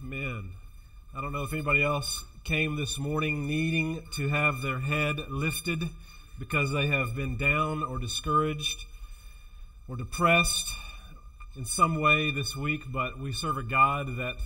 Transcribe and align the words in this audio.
Amen. 0.00 0.50
I 1.14 1.20
don't 1.20 1.32
know 1.32 1.42
if 1.42 1.52
anybody 1.52 1.82
else 1.82 2.24
came 2.44 2.76
this 2.76 2.98
morning 2.98 3.46
needing 3.46 4.02
to 4.16 4.28
have 4.28 4.62
their 4.62 4.78
head 4.78 5.16
lifted 5.28 5.82
because 6.38 6.70
they 6.70 6.86
have 6.86 7.14
been 7.16 7.36
down 7.36 7.82
or 7.82 7.98
discouraged 7.98 8.84
or 9.88 9.96
depressed 9.96 10.72
in 11.56 11.64
some 11.64 12.00
way 12.00 12.30
this 12.30 12.56
week, 12.56 12.80
but 12.92 13.18
we 13.18 13.32
serve 13.32 13.58
a 13.58 13.62
God 13.62 14.16
that 14.16 14.36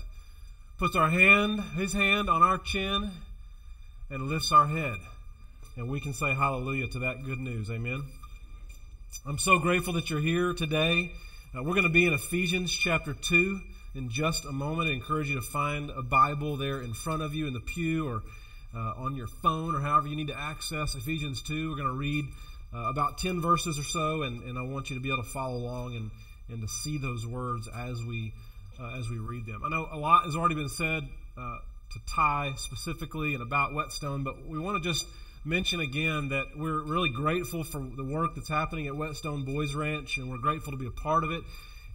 puts 0.78 0.96
our 0.96 1.10
hand, 1.10 1.60
his 1.76 1.92
hand 1.92 2.28
on 2.28 2.42
our 2.42 2.58
chin 2.58 3.10
and 4.10 4.22
lifts 4.22 4.52
our 4.52 4.66
head. 4.66 4.96
And 5.76 5.88
we 5.88 6.00
can 6.00 6.14
say 6.14 6.34
hallelujah 6.34 6.88
to 6.88 6.98
that 7.00 7.24
good 7.24 7.38
news. 7.38 7.70
Amen. 7.70 8.02
I'm 9.26 9.38
so 9.38 9.58
grateful 9.58 9.92
that 9.94 10.10
you're 10.10 10.20
here 10.20 10.54
today. 10.54 11.12
Uh, 11.54 11.62
we're 11.62 11.74
going 11.74 11.84
to 11.84 11.88
be 11.88 12.06
in 12.06 12.14
Ephesians 12.14 12.72
chapter 12.72 13.14
2 13.14 13.60
in 13.96 14.10
just 14.10 14.44
a 14.44 14.52
moment. 14.52 14.90
I 14.90 14.92
encourage 14.92 15.28
you 15.28 15.36
to 15.36 15.42
find 15.42 15.90
a 15.90 16.02
Bible 16.02 16.56
there 16.56 16.82
in 16.82 16.92
front 16.92 17.22
of 17.22 17.34
you 17.34 17.46
in 17.46 17.54
the 17.54 17.60
pew 17.60 18.08
or 18.08 18.22
uh, 18.74 18.92
on 18.98 19.16
your 19.16 19.26
phone 19.26 19.74
or 19.74 19.80
however 19.80 20.08
you 20.08 20.16
need 20.16 20.28
to 20.28 20.38
access 20.38 20.94
Ephesians 20.94 21.42
2. 21.42 21.70
We're 21.70 21.76
going 21.76 21.88
to 21.88 21.94
read 21.94 22.24
uh, 22.74 22.90
about 22.90 23.18
10 23.18 23.40
verses 23.40 23.78
or 23.78 23.84
so, 23.84 24.22
and, 24.22 24.42
and 24.42 24.58
I 24.58 24.62
want 24.62 24.90
you 24.90 24.96
to 24.96 25.02
be 25.02 25.08
able 25.08 25.22
to 25.22 25.28
follow 25.30 25.56
along 25.56 25.96
and, 25.96 26.10
and 26.48 26.60
to 26.60 26.68
see 26.68 26.98
those 26.98 27.26
words 27.26 27.68
as 27.74 28.02
we, 28.04 28.32
uh, 28.78 28.98
as 28.98 29.08
we 29.08 29.18
read 29.18 29.46
them. 29.46 29.62
I 29.64 29.70
know 29.70 29.88
a 29.90 29.96
lot 29.96 30.24
has 30.24 30.36
already 30.36 30.56
been 30.56 30.68
said 30.68 31.02
uh, 31.38 31.58
to 31.92 31.98
Ty 32.14 32.52
specifically 32.56 33.34
and 33.34 33.42
about 33.42 33.72
Whetstone, 33.72 34.24
but 34.24 34.46
we 34.46 34.58
want 34.58 34.82
to 34.82 34.88
just 34.88 35.06
mention 35.44 35.80
again 35.80 36.30
that 36.30 36.44
we're 36.56 36.82
really 36.82 37.08
grateful 37.08 37.62
for 37.62 37.78
the 37.78 38.04
work 38.04 38.34
that's 38.34 38.48
happening 38.48 38.88
at 38.88 38.96
Whetstone 38.96 39.44
Boys 39.44 39.74
Ranch, 39.74 40.18
and 40.18 40.28
we're 40.28 40.38
grateful 40.38 40.72
to 40.72 40.78
be 40.78 40.86
a 40.86 40.90
part 40.90 41.24
of 41.24 41.30
it. 41.30 41.42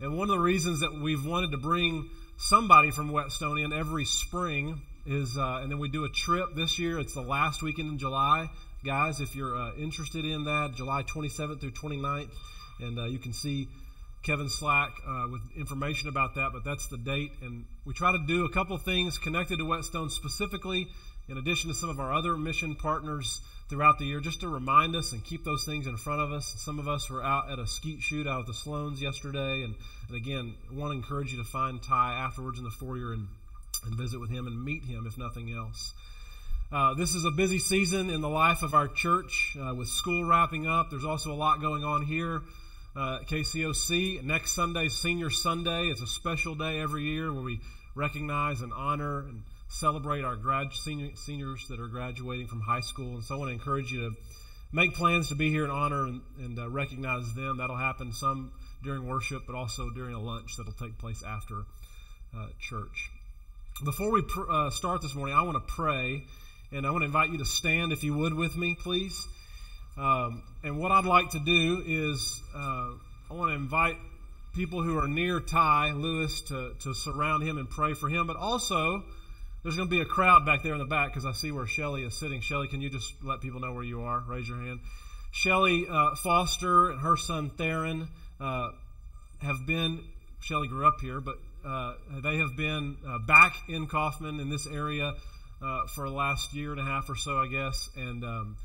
And 0.02 0.18
one 0.18 0.32
of 0.32 0.36
the 0.36 0.42
reasons 0.42 0.80
that 0.80 0.92
we've 0.94 1.24
wanted 1.24 1.52
to 1.52 1.58
bring 1.58 2.10
somebody 2.36 2.90
from 2.90 3.12
Whetstone 3.12 3.60
in 3.60 3.72
every 3.72 4.06
spring 4.06 4.82
is, 5.06 5.38
uh, 5.38 5.60
and 5.62 5.72
then 5.72 5.78
we 5.78 5.90
do 5.90 6.06
a 6.06 6.10
trip 6.10 6.56
this 6.56 6.80
year. 6.80 6.98
It's 6.98 7.14
the 7.14 7.22
last 7.22 7.62
weekend 7.62 7.92
in 7.92 7.98
July. 8.00 8.50
Guys, 8.84 9.20
if 9.20 9.36
you're 9.36 9.56
uh, 9.56 9.76
interested 9.76 10.26
in 10.26 10.46
that, 10.46 10.74
July 10.76 11.04
27th 11.04 11.60
through 11.60 11.74
29th, 11.74 12.32
and 12.80 12.98
uh, 12.98 13.06
you 13.06 13.20
can 13.20 13.32
see 13.32 13.68
Kevin 14.24 14.50
Slack 14.50 14.90
uh, 15.08 15.28
with 15.32 15.42
information 15.56 16.10
about 16.10 16.34
that, 16.34 16.50
but 16.52 16.64
that's 16.64 16.88
the 16.88 16.98
date. 16.98 17.34
And 17.44 17.66
we 17.86 17.94
try 17.94 18.12
to 18.12 18.26
do 18.26 18.46
a 18.46 18.50
couple 18.50 18.80
things 18.80 19.20
connected 19.20 19.60
to 19.60 19.66
Whetstone 19.66 20.10
specifically, 20.10 20.88
in 21.30 21.38
addition 21.38 21.70
to 21.70 21.76
some 21.76 21.90
of 21.90 22.00
our 22.00 22.12
other 22.12 22.36
mission 22.38 22.74
partners 22.74 23.40
throughout 23.72 23.98
the 23.98 24.06
year 24.06 24.20
just 24.20 24.42
to 24.42 24.50
remind 24.50 24.98
us 24.98 25.14
and 25.14 25.24
keep 25.24 25.46
those 25.46 25.64
things 25.64 25.88
in 25.88 25.96
front 25.96 26.20
of 26.20 26.34
us. 26.34 26.54
Some 26.58 26.78
of 26.78 26.90
us 26.90 27.10
were 27.10 27.24
out 27.24 27.50
at 27.50 27.58
a 27.58 27.66
skeet 27.66 28.02
shoot 28.02 28.28
out 28.28 28.42
at 28.42 28.46
the 28.46 28.54
Sloans 28.54 29.00
yesterday. 29.00 29.64
And, 29.64 29.76
and 30.10 30.18
again, 30.18 30.56
want 30.74 30.92
to 30.92 30.98
encourage 30.98 31.32
you 31.32 31.38
to 31.38 31.50
find 31.50 31.82
Ty 31.82 32.16
afterwards 32.16 32.60
in 32.60 32.66
the 32.66 32.70
foyer 32.70 33.14
and, 33.14 33.28
and 33.86 33.96
visit 33.96 34.20
with 34.20 34.30
him 34.30 34.46
and 34.46 34.64
meet 34.64 34.84
him, 34.84 35.08
if 35.08 35.18
nothing 35.18 35.54
else. 35.54 35.94
Uh, 36.70 36.96
this 36.96 37.16
is 37.16 37.24
a 37.24 37.32
busy 37.32 37.60
season 37.60 38.10
in 38.10 38.20
the 38.20 38.30
life 38.30 38.62
of 38.62 38.74
our 38.74 38.90
church 38.90 39.56
uh, 39.58 39.74
with 39.74 39.88
school 39.88 40.26
wrapping 40.26 40.68
up. 40.68 40.90
There's 40.90 41.06
also 41.06 41.32
a 41.32 41.36
lot 41.36 41.62
going 41.62 41.86
on 41.86 42.06
here. 42.06 42.42
Uh, 42.94 43.20
KCOC. 43.20 44.22
Next 44.22 44.52
Sunday, 44.52 44.90
Senior 44.90 45.30
Sunday. 45.30 45.86
It's 45.86 46.02
a 46.02 46.08
special 46.08 46.56
day 46.56 46.82
every 46.82 47.04
year 47.04 47.32
where 47.32 47.42
we 47.42 47.62
recognize 47.96 48.60
and 48.60 48.74
honor 48.74 49.20
and 49.20 49.44
celebrate 49.72 50.24
our 50.24 50.36
grad, 50.36 50.74
senior, 50.74 51.10
seniors 51.16 51.66
that 51.70 51.80
are 51.80 51.88
graduating 51.88 52.48
from 52.48 52.62
high 52.62 52.82
school. 52.82 53.16
And 53.16 53.24
so 53.24 53.36
I 53.36 53.38
want 53.38 53.50
to 53.50 53.54
encourage 53.54 53.92
you 53.92 54.10
to 54.10 54.16
make 54.72 54.94
plans 54.94 55.30
to 55.30 55.36
be 55.36 55.50
here 55.50 55.64
and 55.64 55.72
honor 55.72 56.06
and, 56.06 56.22
and 56.40 56.60
uh, 56.60 56.70
recognize 56.70 57.34
them. 57.34 57.58
That'll 57.58 57.78
happen 57.78 58.12
some 58.12 58.52
during 58.84 59.08
worship, 59.08 59.44
but 59.48 59.56
also 59.56 59.90
during 59.90 60.14
a 60.14 60.20
lunch 60.20 60.58
that'll 60.58 60.74
take 60.74 60.98
place 60.98 61.24
after 61.24 61.64
uh, 62.38 62.48
church. 62.60 63.10
Before 63.84 64.12
we 64.12 64.22
pr- 64.22 64.52
uh, 64.52 64.70
start 64.70 65.02
this 65.02 65.16
morning, 65.16 65.36
I 65.36 65.44
want 65.44 65.56
to 65.56 65.74
pray, 65.74 66.24
and 66.72 66.86
I 66.86 66.92
want 66.92 67.02
to 67.02 67.06
invite 67.06 67.30
you 67.32 67.38
to 67.40 67.46
stand, 67.46 67.94
if 67.94 68.04
you 68.04 68.16
would, 68.18 68.34
with 68.34 68.56
me, 68.56 68.76
please. 68.76 69.26
Um, 69.98 70.44
and 70.64 70.80
what 70.80 70.92
I'd 70.92 71.06
like 71.06 71.32
to 71.32 71.40
do 71.40 71.84
is 71.86 72.42
uh, 72.56 72.92
I 73.30 73.34
want 73.34 73.52
to 73.52 73.56
invite 73.56 73.98
people 74.54 74.84
who 74.84 74.98
are 75.00 75.08
near 75.08 75.40
Ty 75.40 75.92
Lewis 75.92 76.42
to, 76.42 76.74
to 76.82 76.94
surround 76.94 77.44
him 77.44 77.58
and 77.58 77.70
pray 77.70 77.94
for 77.94 78.10
him, 78.10 78.28
but 78.28 78.36
also 78.36 79.04
there's 79.64 79.76
going 79.76 79.88
to 79.88 79.96
be 79.96 80.02
a 80.02 80.06
crowd 80.06 80.46
back 80.46 80.64
there 80.64 80.74
in 80.74 80.80
the 80.80 80.86
back 80.86 81.10
because 81.10 81.26
I 81.26 81.34
see 81.34 81.52
where 81.52 81.68
Shelly 81.68 82.04
is 82.04 82.18
sitting. 82.18 82.42
Shelly, 82.42 82.68
can 82.68 82.82
you 82.82 82.90
just 82.90 83.14
let 83.24 83.42
people 83.42 83.60
know 83.60 83.74
where 83.74 83.84
you 83.84 84.02
are? 84.02 84.24
Raise 84.28 84.48
your 84.48 84.58
hand. 84.58 84.80
Shelly 85.32 85.86
uh, 85.90 86.16
Foster 86.16 86.92
and 86.92 87.00
her 87.02 87.16
son 87.16 87.52
Theron 87.52 88.08
uh, 88.40 88.70
have 89.42 89.66
been, 89.68 90.04
Shelly 90.40 90.68
grew 90.68 90.88
up 90.88 91.00
here, 91.00 91.22
but 91.22 91.36
uh, 91.66 91.94
they 92.24 92.38
have 92.38 92.58
been 92.58 92.98
uh, 93.08 93.20
back 93.20 93.56
in 93.70 93.88
Kaufman 93.88 94.40
in 94.40 94.50
this 94.50 94.66
area 94.66 95.14
uh, 95.62 95.88
for 95.94 96.10
the 96.10 96.16
last 96.16 96.54
year 96.54 96.72
and 96.72 96.80
a 96.80 96.84
half 96.84 97.08
or 97.10 97.16
so, 97.16 97.38
I 97.38 97.48
guess. 97.48 97.88
And 97.96 98.24
um, 98.24 98.58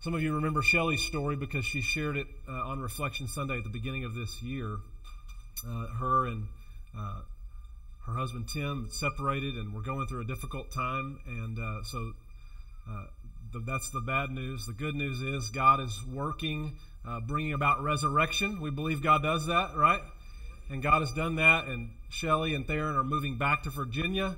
some 0.00 0.14
of 0.14 0.22
you 0.22 0.36
remember 0.36 0.62
Shelly's 0.62 1.02
story 1.02 1.36
because 1.36 1.66
she 1.66 1.82
shared 1.82 2.16
it 2.16 2.26
uh, 2.48 2.52
on 2.52 2.80
Reflection 2.80 3.28
Sunday 3.28 3.58
at 3.58 3.64
the 3.64 3.70
beginning 3.70 4.04
of 4.04 4.14
this 4.14 4.42
year. 4.42 4.78
her 5.98 6.26
and 6.26 6.46
her 8.06 8.14
husband 8.14 8.48
Tim 8.52 8.88
separated, 8.90 9.56
and 9.56 9.74
we're 9.74 9.82
going 9.82 10.06
through 10.06 10.22
a 10.22 10.26
difficult 10.26 10.72
time. 10.72 11.20
And 11.26 11.58
uh, 11.58 11.82
so 11.84 12.12
uh, 12.88 13.04
the, 13.52 13.60
that's 13.66 13.90
the 13.90 14.00
bad 14.00 14.30
news. 14.30 14.66
The 14.66 14.72
good 14.72 14.94
news 14.94 15.20
is 15.20 15.50
God 15.50 15.80
is 15.80 15.98
working, 16.12 16.76
uh, 17.06 17.20
bringing 17.20 17.52
about 17.52 17.82
resurrection. 17.82 18.60
We 18.60 18.70
believe 18.70 19.02
God 19.02 19.22
does 19.22 19.46
that, 19.46 19.76
right? 19.76 20.00
And 20.70 20.82
God 20.82 21.00
has 21.00 21.12
done 21.12 21.36
that. 21.36 21.66
And 21.66 21.90
Shelly 22.08 22.54
and 22.54 22.66
Theron 22.66 22.96
are 22.96 23.04
moving 23.04 23.38
back 23.38 23.64
to 23.64 23.70
Virginia. 23.70 24.36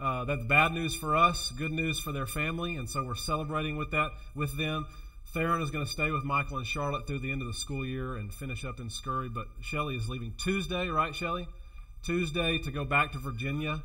Uh, 0.00 0.24
that's 0.24 0.44
bad 0.44 0.72
news 0.72 0.94
for 0.94 1.16
us, 1.16 1.52
good 1.56 1.70
news 1.70 2.00
for 2.00 2.12
their 2.12 2.26
family. 2.26 2.76
And 2.76 2.90
so 2.90 3.04
we're 3.04 3.14
celebrating 3.14 3.76
with 3.76 3.92
that 3.92 4.10
with 4.34 4.56
them. 4.58 4.86
Theron 5.32 5.62
is 5.62 5.70
going 5.70 5.84
to 5.84 5.90
stay 5.90 6.10
with 6.10 6.24
Michael 6.24 6.58
and 6.58 6.66
Charlotte 6.66 7.06
through 7.06 7.20
the 7.20 7.32
end 7.32 7.42
of 7.42 7.48
the 7.48 7.54
school 7.54 7.84
year 7.84 8.16
and 8.16 8.32
finish 8.32 8.64
up 8.64 8.80
in 8.80 8.90
Scurry. 8.90 9.28
But 9.28 9.46
Shelly 9.62 9.96
is 9.96 10.08
leaving 10.08 10.34
Tuesday, 10.38 10.88
right, 10.88 11.14
Shelly? 11.14 11.48
Tuesday 12.04 12.58
to 12.58 12.70
go 12.70 12.84
back 12.84 13.12
to 13.12 13.18
Virginia. 13.18 13.80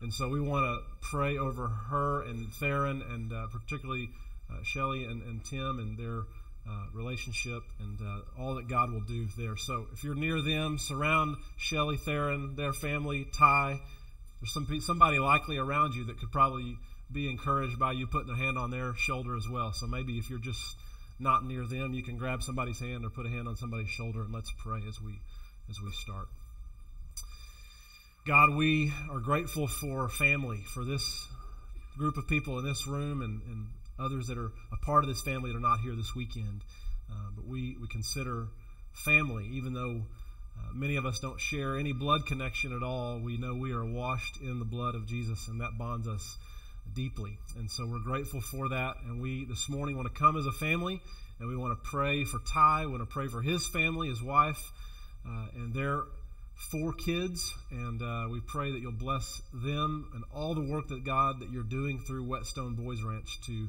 And 0.00 0.12
so 0.12 0.28
we 0.28 0.40
want 0.40 0.64
to 0.64 1.06
pray 1.10 1.38
over 1.38 1.68
her 1.68 2.22
and 2.22 2.52
Theron 2.54 3.02
and 3.02 3.32
uh, 3.32 3.46
particularly 3.52 4.10
uh, 4.50 4.62
Shelly 4.64 5.04
and, 5.04 5.22
and 5.22 5.44
Tim 5.44 5.78
and 5.78 5.96
their 5.96 6.22
uh, 6.68 6.86
relationship 6.94 7.62
and 7.78 7.98
uh, 8.00 8.42
all 8.42 8.54
that 8.56 8.68
God 8.68 8.90
will 8.92 9.02
do 9.02 9.28
there. 9.36 9.56
So 9.56 9.86
if 9.92 10.02
you're 10.02 10.14
near 10.14 10.40
them, 10.40 10.78
surround 10.78 11.36
Shelly, 11.58 11.96
Theron, 11.96 12.56
their 12.56 12.72
family, 12.72 13.26
Ty. 13.36 13.80
There's 14.40 14.52
some, 14.52 14.80
somebody 14.80 15.18
likely 15.18 15.58
around 15.58 15.94
you 15.94 16.04
that 16.06 16.18
could 16.18 16.32
probably 16.32 16.76
be 17.12 17.28
encouraged 17.28 17.78
by 17.78 17.92
you 17.92 18.06
putting 18.06 18.32
a 18.32 18.36
hand 18.36 18.56
on 18.56 18.70
their 18.70 18.94
shoulder 18.94 19.36
as 19.36 19.48
well. 19.48 19.72
So 19.72 19.86
maybe 19.86 20.18
if 20.18 20.30
you're 20.30 20.38
just 20.38 20.76
not 21.18 21.44
near 21.44 21.66
them, 21.66 21.92
you 21.92 22.02
can 22.02 22.16
grab 22.16 22.42
somebody's 22.42 22.80
hand 22.80 23.04
or 23.04 23.10
put 23.10 23.26
a 23.26 23.28
hand 23.28 23.48
on 23.48 23.56
somebody's 23.56 23.90
shoulder 23.90 24.22
and 24.22 24.32
let's 24.32 24.50
pray 24.58 24.80
as 24.88 25.00
we 25.00 25.18
as 25.68 25.80
we 25.80 25.90
start. 25.92 26.26
God, 28.26 28.54
we 28.54 28.92
are 29.10 29.18
grateful 29.18 29.66
for 29.66 30.06
family, 30.10 30.62
for 30.74 30.84
this 30.84 31.26
group 31.96 32.18
of 32.18 32.28
people 32.28 32.58
in 32.58 32.66
this 32.66 32.86
room 32.86 33.22
and, 33.22 33.40
and 33.46 33.66
others 33.98 34.26
that 34.26 34.36
are 34.36 34.52
a 34.72 34.76
part 34.84 35.04
of 35.04 35.08
this 35.08 35.22
family 35.22 35.50
that 35.50 35.56
are 35.56 35.60
not 35.60 35.80
here 35.80 35.94
this 35.94 36.14
weekend. 36.14 36.60
Uh, 37.10 37.30
but 37.34 37.46
we, 37.46 37.78
we 37.80 37.88
consider 37.88 38.48
family, 38.92 39.48
even 39.52 39.72
though 39.72 40.02
uh, 40.58 40.72
many 40.74 40.96
of 40.96 41.06
us 41.06 41.18
don't 41.20 41.40
share 41.40 41.78
any 41.78 41.94
blood 41.94 42.26
connection 42.26 42.76
at 42.76 42.82
all, 42.82 43.18
we 43.20 43.38
know 43.38 43.54
we 43.54 43.72
are 43.72 43.86
washed 43.86 44.38
in 44.42 44.58
the 44.58 44.66
blood 44.66 44.94
of 44.94 45.06
Jesus, 45.06 45.48
and 45.48 45.62
that 45.62 45.78
bonds 45.78 46.06
us 46.06 46.36
deeply. 46.94 47.38
And 47.56 47.70
so 47.70 47.86
we're 47.86 48.00
grateful 48.00 48.42
for 48.42 48.68
that. 48.68 48.96
And 49.06 49.22
we 49.22 49.46
this 49.46 49.66
morning 49.70 49.96
want 49.96 50.14
to 50.14 50.20
come 50.20 50.36
as 50.36 50.44
a 50.44 50.52
family, 50.52 51.00
and 51.38 51.48
we 51.48 51.56
want 51.56 51.72
to 51.72 51.90
pray 51.90 52.24
for 52.24 52.38
Ty, 52.52 52.84
we 52.84 52.92
want 52.92 53.02
to 53.02 53.12
pray 53.12 53.28
for 53.28 53.40
his 53.40 53.66
family, 53.66 54.08
his 54.08 54.22
wife, 54.22 54.60
uh, 55.26 55.46
and 55.54 55.72
their 55.72 56.02
four 56.70 56.92
kids, 56.92 57.54
and 57.70 58.02
uh, 58.02 58.28
we 58.30 58.40
pray 58.40 58.70
that 58.70 58.80
you'll 58.80 58.92
bless 58.92 59.40
them 59.52 60.10
and 60.14 60.24
all 60.34 60.54
the 60.54 60.70
work 60.70 60.88
that 60.88 61.04
God 61.04 61.40
that 61.40 61.50
you're 61.50 61.62
doing 61.62 61.98
through 62.06 62.24
Whetstone 62.24 62.74
Boys 62.74 63.02
Ranch 63.02 63.40
to 63.46 63.68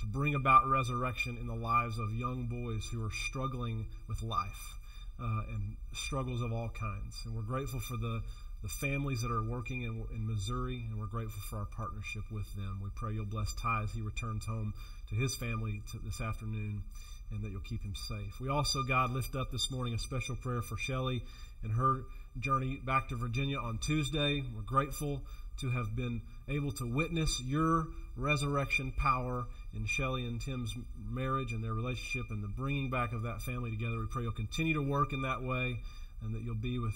to 0.00 0.06
bring 0.06 0.36
about 0.36 0.68
resurrection 0.68 1.36
in 1.40 1.48
the 1.48 1.54
lives 1.54 1.98
of 1.98 2.14
young 2.14 2.46
boys 2.46 2.86
who 2.92 3.04
are 3.04 3.10
struggling 3.10 3.84
with 4.08 4.22
life 4.22 4.78
uh, 5.20 5.42
and 5.48 5.76
struggles 5.92 6.40
of 6.40 6.52
all 6.52 6.68
kinds. 6.68 7.20
And 7.26 7.34
we're 7.34 7.42
grateful 7.42 7.80
for 7.80 7.96
the 7.96 8.22
the 8.62 8.68
families 8.68 9.20
that 9.22 9.30
are 9.30 9.42
working 9.42 9.82
in, 9.82 10.04
in 10.12 10.26
Missouri, 10.26 10.84
and 10.88 10.98
we're 10.98 11.06
grateful 11.06 11.40
for 11.48 11.58
our 11.58 11.68
partnership 11.76 12.24
with 12.32 12.52
them. 12.54 12.80
We 12.82 12.90
pray 12.96 13.12
you'll 13.12 13.26
bless 13.26 13.52
Ty 13.54 13.82
as 13.84 13.92
he 13.92 14.00
returns 14.00 14.44
home 14.46 14.74
to 15.10 15.14
his 15.14 15.34
family 15.36 15.80
to 15.92 15.98
this 16.04 16.20
afternoon 16.20 16.82
and 17.30 17.42
that 17.42 17.50
you'll 17.50 17.60
keep 17.60 17.82
him 17.82 17.94
safe. 17.94 18.40
We 18.40 18.48
also, 18.48 18.82
God, 18.82 19.10
lift 19.10 19.36
up 19.36 19.52
this 19.52 19.70
morning 19.70 19.94
a 19.94 19.98
special 19.98 20.34
prayer 20.36 20.62
for 20.62 20.76
Shelly 20.76 21.22
and 21.62 21.72
her 21.72 22.02
journey 22.40 22.80
back 22.84 23.08
to 23.08 23.16
Virginia 23.16 23.58
on 23.58 23.78
Tuesday. 23.78 24.42
We're 24.54 24.62
grateful 24.62 25.22
to 25.60 25.70
have 25.70 25.94
been 25.96 26.22
able 26.48 26.72
to 26.72 26.84
witness 26.86 27.40
your 27.40 27.86
resurrection 28.16 28.92
power 28.96 29.44
in 29.74 29.86
Shelly 29.86 30.26
and 30.26 30.40
Tim's 30.40 30.74
marriage 31.10 31.52
and 31.52 31.62
their 31.62 31.72
relationship 31.72 32.30
and 32.30 32.42
the 32.42 32.48
bringing 32.48 32.90
back 32.90 33.12
of 33.12 33.22
that 33.22 33.42
family 33.42 33.70
together. 33.70 33.98
We 33.98 34.06
pray 34.06 34.22
you'll 34.22 34.32
continue 34.32 34.74
to 34.74 34.82
work 34.82 35.12
in 35.12 35.22
that 35.22 35.42
way 35.42 35.78
and 36.22 36.34
that 36.34 36.42
you'll 36.42 36.54
be 36.54 36.78
with 36.78 36.94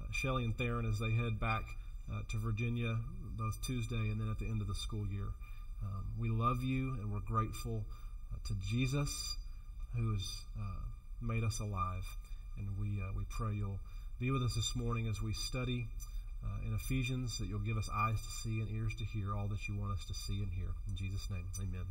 uh, 0.00 0.06
Shelly 0.12 0.44
and 0.44 0.56
Theron 0.56 0.86
as 0.86 0.98
they 0.98 1.10
head 1.10 1.40
back 1.40 1.62
uh, 2.12 2.20
to 2.30 2.38
Virginia 2.38 2.96
both 3.36 3.60
Tuesday 3.66 3.96
and 3.96 4.20
then 4.20 4.30
at 4.30 4.38
the 4.38 4.46
end 4.46 4.60
of 4.60 4.68
the 4.68 4.74
school 4.74 5.06
year. 5.08 5.28
Um, 5.82 6.04
we 6.18 6.28
love 6.28 6.62
you 6.62 6.94
and 7.00 7.12
we're 7.12 7.20
grateful 7.20 7.84
uh, 8.32 8.36
to 8.46 8.54
Jesus 8.70 9.36
who 9.96 10.12
has 10.12 10.26
made 11.20 11.44
us 11.44 11.60
alive. 11.60 12.04
And 12.58 12.68
we, 12.80 13.02
we 13.16 13.24
pray 13.28 13.54
you'll 13.54 13.80
be 14.20 14.30
with 14.30 14.42
us 14.42 14.54
this 14.54 14.76
morning 14.76 15.08
as 15.08 15.20
we 15.20 15.32
study 15.32 15.86
uh, 16.44 16.66
in 16.66 16.74
Ephesians, 16.74 17.38
that 17.38 17.48
you'll 17.48 17.58
give 17.58 17.76
us 17.76 17.88
eyes 17.92 18.14
to 18.14 18.30
see 18.42 18.60
and 18.60 18.70
ears 18.70 18.94
to 18.96 19.04
hear 19.04 19.34
all 19.34 19.48
that 19.48 19.68
you 19.68 19.76
want 19.76 19.92
us 19.92 20.04
to 20.06 20.14
see 20.14 20.40
and 20.40 20.52
hear. 20.52 20.68
In 20.88 20.96
Jesus' 20.96 21.28
name, 21.30 21.44
amen. 21.58 21.84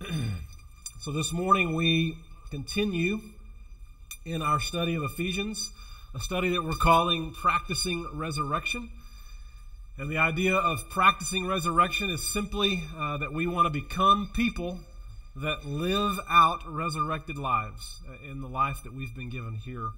so 1.00 1.10
this 1.10 1.32
morning 1.32 1.74
we 1.74 2.16
continue 2.50 3.20
in 4.24 4.42
our 4.42 4.60
study 4.60 4.94
of 4.94 5.02
Ephesians, 5.02 5.72
a 6.14 6.20
study 6.20 6.50
that 6.50 6.62
we're 6.62 6.72
calling 6.74 7.32
Practicing 7.32 8.06
Resurrection. 8.12 8.90
And 9.96 10.10
the 10.10 10.18
idea 10.18 10.56
of 10.56 10.90
practicing 10.90 11.46
resurrection 11.46 12.10
is 12.10 12.32
simply 12.32 12.82
uh, 12.98 13.18
that 13.18 13.32
we 13.32 13.46
want 13.46 13.66
to 13.66 13.70
become 13.70 14.28
people 14.34 14.80
that 15.36 15.64
live 15.66 16.18
out 16.28 16.62
resurrected 16.66 17.38
lives 17.38 18.00
uh, 18.08 18.28
in 18.28 18.40
the 18.40 18.48
life 18.48 18.82
that 18.82 18.92
we've 18.92 19.14
been 19.14 19.30
given 19.30 19.54
here 19.54 19.88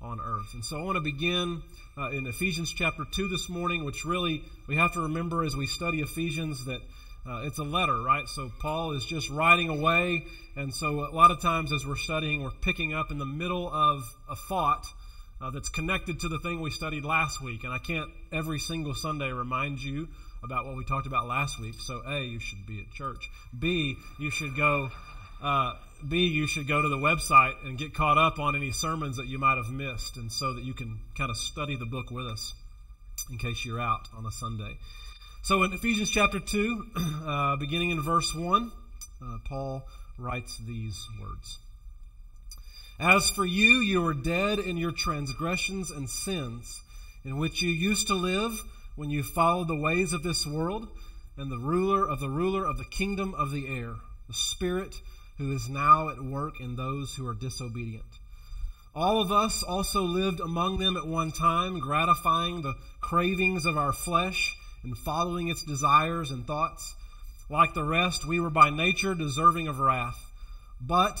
on 0.00 0.18
earth. 0.18 0.54
And 0.54 0.64
so 0.64 0.80
I 0.80 0.82
want 0.82 0.96
to 0.96 1.02
begin 1.02 1.60
uh, 1.98 2.08
in 2.10 2.26
Ephesians 2.26 2.72
chapter 2.72 3.04
2 3.04 3.28
this 3.28 3.50
morning, 3.50 3.84
which 3.84 4.06
really 4.06 4.42
we 4.66 4.76
have 4.76 4.94
to 4.94 5.02
remember 5.02 5.44
as 5.44 5.54
we 5.54 5.66
study 5.66 6.00
Ephesians 6.00 6.64
that 6.64 6.80
uh, 7.28 7.42
it's 7.44 7.58
a 7.58 7.64
letter, 7.64 8.00
right? 8.00 8.26
So 8.28 8.50
Paul 8.60 8.92
is 8.92 9.04
just 9.04 9.28
writing 9.28 9.68
away. 9.68 10.24
And 10.56 10.74
so 10.74 11.00
a 11.00 11.12
lot 11.12 11.30
of 11.30 11.42
times 11.42 11.70
as 11.70 11.84
we're 11.84 11.96
studying, 11.96 12.42
we're 12.42 12.50
picking 12.62 12.94
up 12.94 13.10
in 13.10 13.18
the 13.18 13.26
middle 13.26 13.68
of 13.68 14.04
a 14.30 14.36
thought 14.36 14.86
uh, 15.40 15.50
that's 15.50 15.68
connected 15.68 16.20
to 16.20 16.28
the 16.28 16.38
thing 16.38 16.60
we 16.60 16.70
studied 16.70 17.04
last 17.04 17.40
week. 17.40 17.64
And 17.64 17.72
I 17.72 17.78
can't 17.78 18.10
every 18.32 18.58
single 18.58 18.94
Sunday 18.94 19.30
remind 19.30 19.82
you 19.82 20.08
about 20.42 20.66
what 20.66 20.76
we 20.76 20.84
talked 20.84 21.06
about 21.06 21.26
last 21.26 21.60
week. 21.60 21.74
So, 21.80 22.02
A, 22.06 22.22
you 22.22 22.40
should 22.40 22.66
be 22.66 22.80
at 22.80 22.92
church. 22.92 23.30
B, 23.58 23.96
you 24.18 24.30
should 24.30 24.56
go. 24.56 24.90
Uh, 25.42 25.74
B, 26.06 26.26
you 26.26 26.46
should 26.46 26.66
go 26.66 26.80
to 26.80 26.88
the 26.88 26.96
website 26.96 27.54
and 27.64 27.78
get 27.78 27.94
caught 27.94 28.18
up 28.18 28.38
on 28.38 28.56
any 28.56 28.72
sermons 28.72 29.16
that 29.16 29.26
you 29.26 29.38
might 29.38 29.56
have 29.56 29.70
missed, 29.70 30.16
and 30.16 30.30
so 30.30 30.54
that 30.54 30.64
you 30.64 30.74
can 30.74 30.98
kind 31.16 31.30
of 31.30 31.36
study 31.36 31.76
the 31.76 31.86
book 31.86 32.10
with 32.10 32.26
us 32.26 32.52
in 33.30 33.38
case 33.38 33.64
you're 33.64 33.80
out 33.80 34.08
on 34.16 34.26
a 34.26 34.30
Sunday. 34.30 34.76
So, 35.42 35.62
in 35.62 35.72
Ephesians 35.72 36.10
chapter 36.10 36.40
2, 36.40 36.86
uh, 37.26 37.56
beginning 37.56 37.90
in 37.90 38.00
verse 38.00 38.34
1, 38.34 38.70
uh, 39.22 39.38
Paul 39.48 39.82
writes 40.18 40.56
these 40.58 41.06
words. 41.20 41.58
As 43.00 43.30
for 43.30 43.46
you, 43.46 43.78
you 43.78 44.02
were 44.02 44.14
dead 44.14 44.58
in 44.58 44.76
your 44.76 44.90
transgressions 44.90 45.92
and 45.92 46.10
sins, 46.10 46.80
in 47.24 47.38
which 47.38 47.62
you 47.62 47.70
used 47.70 48.08
to 48.08 48.14
live 48.14 48.60
when 48.96 49.08
you 49.08 49.22
followed 49.22 49.68
the 49.68 49.76
ways 49.76 50.12
of 50.12 50.24
this 50.24 50.44
world 50.44 50.88
and 51.36 51.48
the 51.48 51.58
ruler 51.58 52.08
of 52.08 52.18
the 52.18 52.28
ruler 52.28 52.64
of 52.64 52.76
the 52.76 52.84
kingdom 52.84 53.34
of 53.34 53.52
the 53.52 53.68
air, 53.68 53.94
the 54.26 54.34
Spirit 54.34 54.92
who 55.36 55.54
is 55.54 55.68
now 55.68 56.08
at 56.08 56.20
work 56.20 56.60
in 56.60 56.74
those 56.74 57.14
who 57.14 57.28
are 57.28 57.34
disobedient. 57.34 58.04
All 58.96 59.20
of 59.20 59.30
us 59.30 59.62
also 59.62 60.02
lived 60.02 60.40
among 60.40 60.78
them 60.78 60.96
at 60.96 61.06
one 61.06 61.30
time, 61.30 61.78
gratifying 61.78 62.62
the 62.62 62.74
cravings 63.00 63.64
of 63.64 63.78
our 63.78 63.92
flesh 63.92 64.56
and 64.82 64.98
following 64.98 65.46
its 65.46 65.62
desires 65.62 66.32
and 66.32 66.44
thoughts. 66.44 66.96
Like 67.48 67.74
the 67.74 67.84
rest, 67.84 68.26
we 68.26 68.40
were 68.40 68.50
by 68.50 68.70
nature 68.70 69.14
deserving 69.14 69.68
of 69.68 69.78
wrath. 69.78 70.18
But 70.80 71.20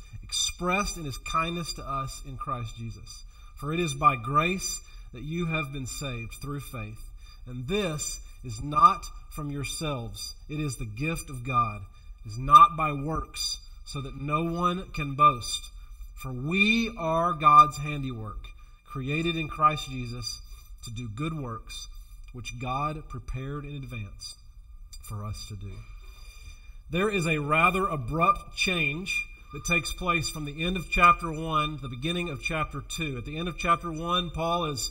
expressed 0.31 0.95
in 0.95 1.03
his 1.03 1.17
kindness 1.17 1.73
to 1.73 1.83
us 1.83 2.21
in 2.25 2.37
Christ 2.37 2.77
Jesus. 2.77 3.25
For 3.57 3.73
it 3.73 3.81
is 3.81 3.93
by 3.93 4.15
grace 4.15 4.79
that 5.11 5.23
you 5.23 5.45
have 5.47 5.73
been 5.73 5.85
saved 5.85 6.35
through 6.41 6.61
faith. 6.61 7.01
And 7.47 7.67
this 7.67 8.17
is 8.45 8.63
not 8.63 9.05
from 9.31 9.51
yourselves, 9.51 10.33
it 10.49 10.61
is 10.61 10.77
the 10.77 10.85
gift 10.85 11.29
of 11.29 11.45
God. 11.45 11.81
It 12.25 12.29
is 12.29 12.37
not 12.37 12.77
by 12.77 12.93
works, 12.93 13.57
so 13.85 13.99
that 13.99 14.21
no 14.21 14.45
one 14.45 14.91
can 14.91 15.15
boast. 15.15 15.69
For 16.15 16.31
we 16.31 16.95
are 16.97 17.33
God's 17.33 17.77
handiwork, 17.77 18.45
created 18.85 19.35
in 19.35 19.49
Christ 19.49 19.89
Jesus 19.89 20.39
to 20.85 20.91
do 20.91 21.09
good 21.13 21.37
works, 21.37 21.89
which 22.31 22.57
God 22.57 23.03
prepared 23.09 23.65
in 23.65 23.75
advance 23.75 24.35
for 25.01 25.25
us 25.25 25.45
to 25.49 25.57
do. 25.57 25.73
There 26.89 27.09
is 27.09 27.27
a 27.27 27.39
rather 27.39 27.85
abrupt 27.85 28.55
change 28.55 29.27
that 29.53 29.65
takes 29.65 29.91
place 29.91 30.29
from 30.29 30.45
the 30.45 30.63
end 30.63 30.77
of 30.77 30.89
chapter 30.89 31.31
1 31.31 31.77
to 31.77 31.81
the 31.81 31.89
beginning 31.89 32.29
of 32.29 32.41
chapter 32.41 32.81
2. 32.81 33.17
At 33.17 33.25
the 33.25 33.37
end 33.37 33.47
of 33.47 33.57
chapter 33.57 33.91
1, 33.91 34.29
Paul 34.29 34.65
is 34.65 34.89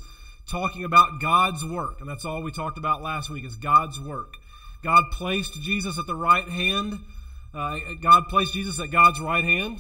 talking 0.51 0.85
about 0.85 1.21
God's 1.21 1.65
work, 1.65 2.01
and 2.01 2.09
that's 2.09 2.25
all 2.25 2.43
we 2.43 2.53
talked 2.53 2.77
about 2.77 3.03
last 3.03 3.31
week 3.31 3.45
is 3.45 3.57
God's 3.57 3.99
work. 3.99 4.35
God 4.83 5.05
placed 5.13 5.55
Jesus 5.63 5.99
at 5.99 6.07
the 6.07 6.15
right 6.15 6.47
hand. 6.47 6.99
Uh, 7.55 7.79
God 8.03 8.29
placed 8.29 8.53
Jesus 8.53 8.79
at 8.81 8.91
God's 8.91 9.19
right 9.19 9.45
hand. 9.45 9.79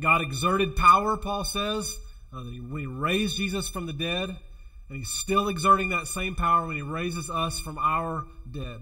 God 0.00 0.20
exerted 0.20 0.76
power, 0.76 1.16
Paul 1.16 1.44
says, 1.44 1.96
uh, 2.32 2.38
when 2.38 2.80
he 2.80 2.86
raised 2.86 3.36
Jesus 3.36 3.68
from 3.68 3.86
the 3.86 3.92
dead, 3.92 4.28
and 4.28 4.98
he's 4.98 5.10
still 5.10 5.48
exerting 5.48 5.88
that 5.88 6.06
same 6.06 6.36
power 6.36 6.66
when 6.66 6.76
he 6.76 6.82
raises 6.82 7.28
us 7.28 7.58
from 7.58 7.76
our 7.78 8.24
dead. 8.50 8.80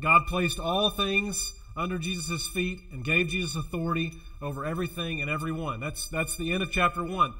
God 0.00 0.26
placed 0.26 0.58
all 0.58 0.90
things 0.90 1.52
under 1.76 1.98
Jesus' 1.98 2.48
feet 2.48 2.80
and 2.92 3.04
gave 3.04 3.28
Jesus 3.28 3.56
authority 3.56 4.12
over 4.40 4.64
everything 4.64 5.20
and 5.20 5.30
everyone. 5.30 5.80
That's, 5.80 6.08
that's 6.08 6.36
the 6.36 6.52
end 6.52 6.62
of 6.62 6.72
chapter 6.72 7.02
1. 7.02 7.34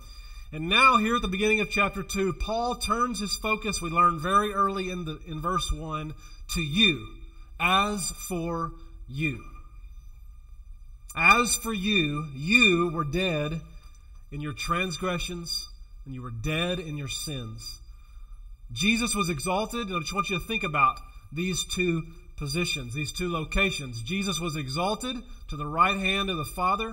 And 0.53 0.69
now, 0.69 0.99
here 0.99 1.17
at 1.17 1.23
the 1.23 1.29
beginning 1.29 1.61
of 1.61 1.71
chapter 1.71 2.03
2, 2.03 2.35
Paul 2.35 2.75
turns 2.75 3.21
his 3.21 3.35
focus, 3.37 3.81
we 3.81 3.89
learn 3.89 4.21
very 4.21 4.53
early 4.53 4.91
in, 4.91 5.05
the, 5.05 5.19
in 5.27 5.41
verse 5.41 5.73
1, 5.73 6.15
to 6.55 6.61
you. 6.61 7.07
As 7.59 8.11
for 8.29 8.73
you. 9.09 9.43
As 11.17 11.57
for 11.57 11.73
you, 11.73 12.27
you 12.35 12.91
were 12.93 13.05
dead 13.05 13.61
in 14.31 14.41
your 14.41 14.53
transgressions 14.53 15.69
and 16.05 16.15
you 16.15 16.23
were 16.23 16.31
dead 16.31 16.79
in 16.79 16.97
your 16.97 17.09
sins. 17.09 17.81
Jesus 18.73 19.15
was 19.15 19.29
exalted, 19.29 19.89
and 19.89 19.97
I 19.97 20.01
just 20.01 20.15
want 20.15 20.31
you 20.31 20.39
to 20.39 20.45
think 20.47 20.65
about 20.65 20.99
these 21.33 21.65
two 21.65 22.03
positions, 22.43 22.93
these 22.93 23.13
two 23.13 23.31
locations. 23.31 24.03
Jesus 24.03 24.41
was 24.41 24.57
exalted 24.57 25.15
to 25.49 25.57
the 25.57 25.65
right 25.65 25.97
hand 25.97 26.29
of 26.29 26.37
the 26.37 26.45
Father, 26.45 26.93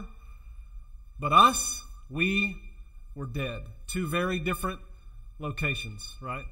but 1.19 1.33
us, 1.33 1.81
we 2.07 2.55
were 3.15 3.25
dead. 3.25 3.63
Two 3.87 4.07
very 4.07 4.37
different 4.37 4.79
locations, 5.39 6.07
right? 6.21 6.45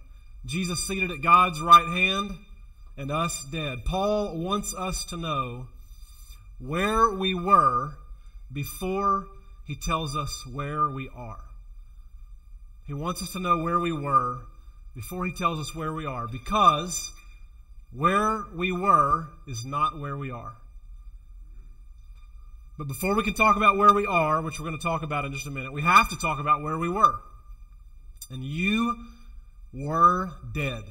Jesus 0.48 0.88
seated 0.88 1.12
at 1.12 1.22
God's 1.22 1.62
right 1.62 1.88
hand 1.88 2.32
and 2.98 3.12
us 3.12 3.46
dead. 3.52 3.86
Paul 3.86 4.36
wants 4.36 4.74
us 4.74 5.06
to 5.06 5.18
know 5.18 5.68
where 6.58 7.12
we 7.12 7.36
were 7.36 7.92
before 8.52 9.28
he 9.68 9.76
tells 9.76 10.16
us 10.16 10.44
where 10.52 10.90
we 10.90 11.08
are. 11.16 11.44
He 12.88 12.96
wants 12.96 13.22
us 13.22 13.34
to 13.34 13.40
know 13.40 13.60
where 13.60 13.80
we 13.80 13.92
were 13.92 14.40
before 14.96 15.24
he 15.28 15.34
tells 15.34 15.60
us 15.60 15.76
where 15.76 15.94
we 15.94 16.08
are 16.08 16.28
because 16.28 17.12
where 17.92 18.44
we 18.54 18.72
were 18.72 19.28
is 19.48 19.66
not 19.66 20.00
where 20.00 20.18
we 20.18 20.32
are. 20.32 20.54
But 22.78 22.88
before 22.88 23.16
we 23.16 23.24
can 23.24 23.34
talk 23.34 23.56
about 23.56 23.78
where 23.78 23.94
we 23.94 24.06
are, 24.06 24.42
which 24.42 24.60
we're 24.60 24.68
going 24.68 24.78
to 24.78 24.84
talk 24.84 25.02
about 25.02 25.26
in 25.26 25.34
just 25.34 25.48
a 25.48 25.52
minute, 25.52 25.74
we 25.74 25.82
have 25.82 26.10
to 26.10 26.18
talk 26.18 26.40
about 26.40 26.62
where 26.62 26.78
we 26.78 26.90
were. 26.90 27.16
And 28.30 28.44
you 28.44 28.96
were 29.74 30.30
dead. 30.54 30.84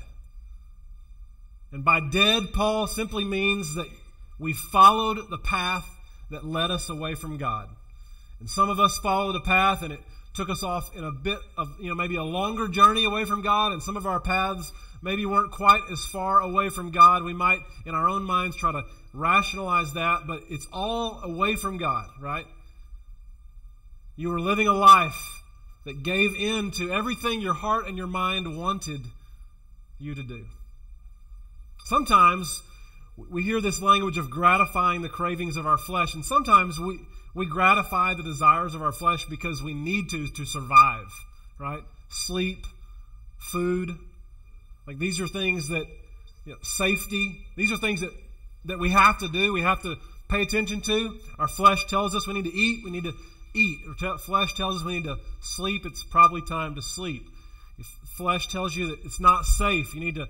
And 1.71 1.85
by 1.85 2.00
dead, 2.00 2.53
Paul 2.53 2.87
simply 2.87 3.25
means 3.25 3.75
that 3.75 3.88
we 4.38 4.53
followed 4.53 5.31
the 5.31 5.38
path 5.38 5.88
that 6.31 6.45
led 6.45 6.71
us 6.71 6.88
away 6.88 7.15
from 7.15 7.37
God. 7.37 7.69
And 8.41 8.50
some 8.50 8.69
of 8.69 8.81
us 8.81 8.99
followed 8.99 9.37
a 9.37 9.41
path 9.41 9.83
and 9.83 9.93
it 9.93 10.00
took 10.37 10.50
us 10.50 10.62
off 10.62 10.95
in 10.95 11.02
a 11.02 11.11
bit 11.11 11.38
of, 11.57 11.75
you 11.81 11.88
know, 11.88 11.95
maybe 11.95 12.16
a 12.16 12.23
longer 12.23 12.69
journey 12.69 13.05
away 13.05 13.25
from 13.25 13.43
God, 13.43 13.73
and 13.73 13.83
some 13.83 13.97
of 13.97 14.07
our 14.07 14.21
paths 14.21 14.71
maybe 15.02 15.26
weren't 15.26 15.50
quite 15.50 15.83
as 15.90 16.05
far 16.05 16.40
away 16.40 16.69
from 16.69 16.90
God. 16.90 17.23
We 17.23 17.33
might, 17.33 17.61
in 17.85 17.95
our 17.95 18.09
own 18.09 18.23
minds, 18.23 18.57
try 18.57 18.73
to 18.73 18.85
rationalize 19.12 19.95
that, 19.95 20.26
but 20.26 20.43
it's 20.50 20.66
all 20.73 21.21
away 21.23 21.57
from 21.57 21.78
God, 21.78 22.09
right? 22.21 22.47
You 24.16 24.31
were 24.31 24.40
living 24.40 24.69
a 24.69 24.73
life 24.73 25.43
that 25.85 26.02
gave 26.02 26.35
in 26.35 26.71
to 26.73 26.93
everything 26.93 27.40
your 27.40 27.55
heart 27.55 27.87
and 27.87 27.97
your 27.97 28.07
mind 28.07 28.59
wanted 28.59 29.00
you 29.99 30.14
to 30.14 30.23
do. 30.23 30.45
Sometimes 31.85 32.61
we 33.16 33.43
hear 33.43 33.61
this 33.61 33.81
language 33.81 34.19
of 34.19 34.28
gratifying 34.28 35.00
the 35.00 35.09
cravings 35.09 35.57
of 35.57 35.66
our 35.66 35.78
flesh, 35.78 36.14
and 36.14 36.25
sometimes 36.25 36.78
we, 36.78 37.00
we 37.37 37.45
gratify 37.45 38.14
the 38.14 38.23
desires 38.23 38.75
of 38.75 38.83
our 38.83 38.93
flesh 38.93 39.26
because 39.26 39.62
we 39.62 39.75
need 39.75 40.09
to 40.11 40.26
to 40.28 40.47
survive, 40.47 41.07
right? 41.61 41.83
Sleep, 42.09 42.66
food. 43.38 43.95
Like 44.87 44.99
these 44.99 45.21
are 45.21 45.28
things 45.28 45.69
that, 45.69 45.87
you 46.47 46.52
know, 46.52 46.59
safety, 46.62 47.45
these 47.55 47.71
are 47.71 47.76
things 47.76 48.00
that, 48.00 48.12
that 48.64 48.78
we 48.78 48.90
have 48.90 49.19
to 49.19 49.28
do, 49.28 49.52
we 49.52 49.61
have 49.61 49.83
to 49.83 49.97
pay 50.31 50.43
attention 50.43 50.81
to. 50.81 51.19
Our 51.38 51.47
flesh 51.47 51.85
tells 51.87 52.14
us 52.14 52.26
we 52.26 52.33
need 52.33 52.47
to 52.47 52.55
eat, 52.55 52.85
we 52.85 52.90
need 52.90 53.05
to 53.05 53.12
eat. 53.55 53.81
Our 54.02 54.16
flesh 54.16 54.55
tells 54.55 54.76
us 54.76 54.85
we 54.85 54.95
need 54.95 55.05
to 55.05 55.19
sleep, 55.43 55.85
it's 55.85 56.02
probably 56.02 56.40
time 56.40 56.76
to 56.76 56.83
sleep. 56.83 57.23
If 57.78 57.87
flesh 58.16 58.49
tells 58.49 58.75
you 58.75 58.88
that 58.88 59.05
it's 59.05 59.21
not 59.21 59.45
safe, 59.45 59.95
you 59.95 60.00
need 60.00 60.14
to 60.14 60.26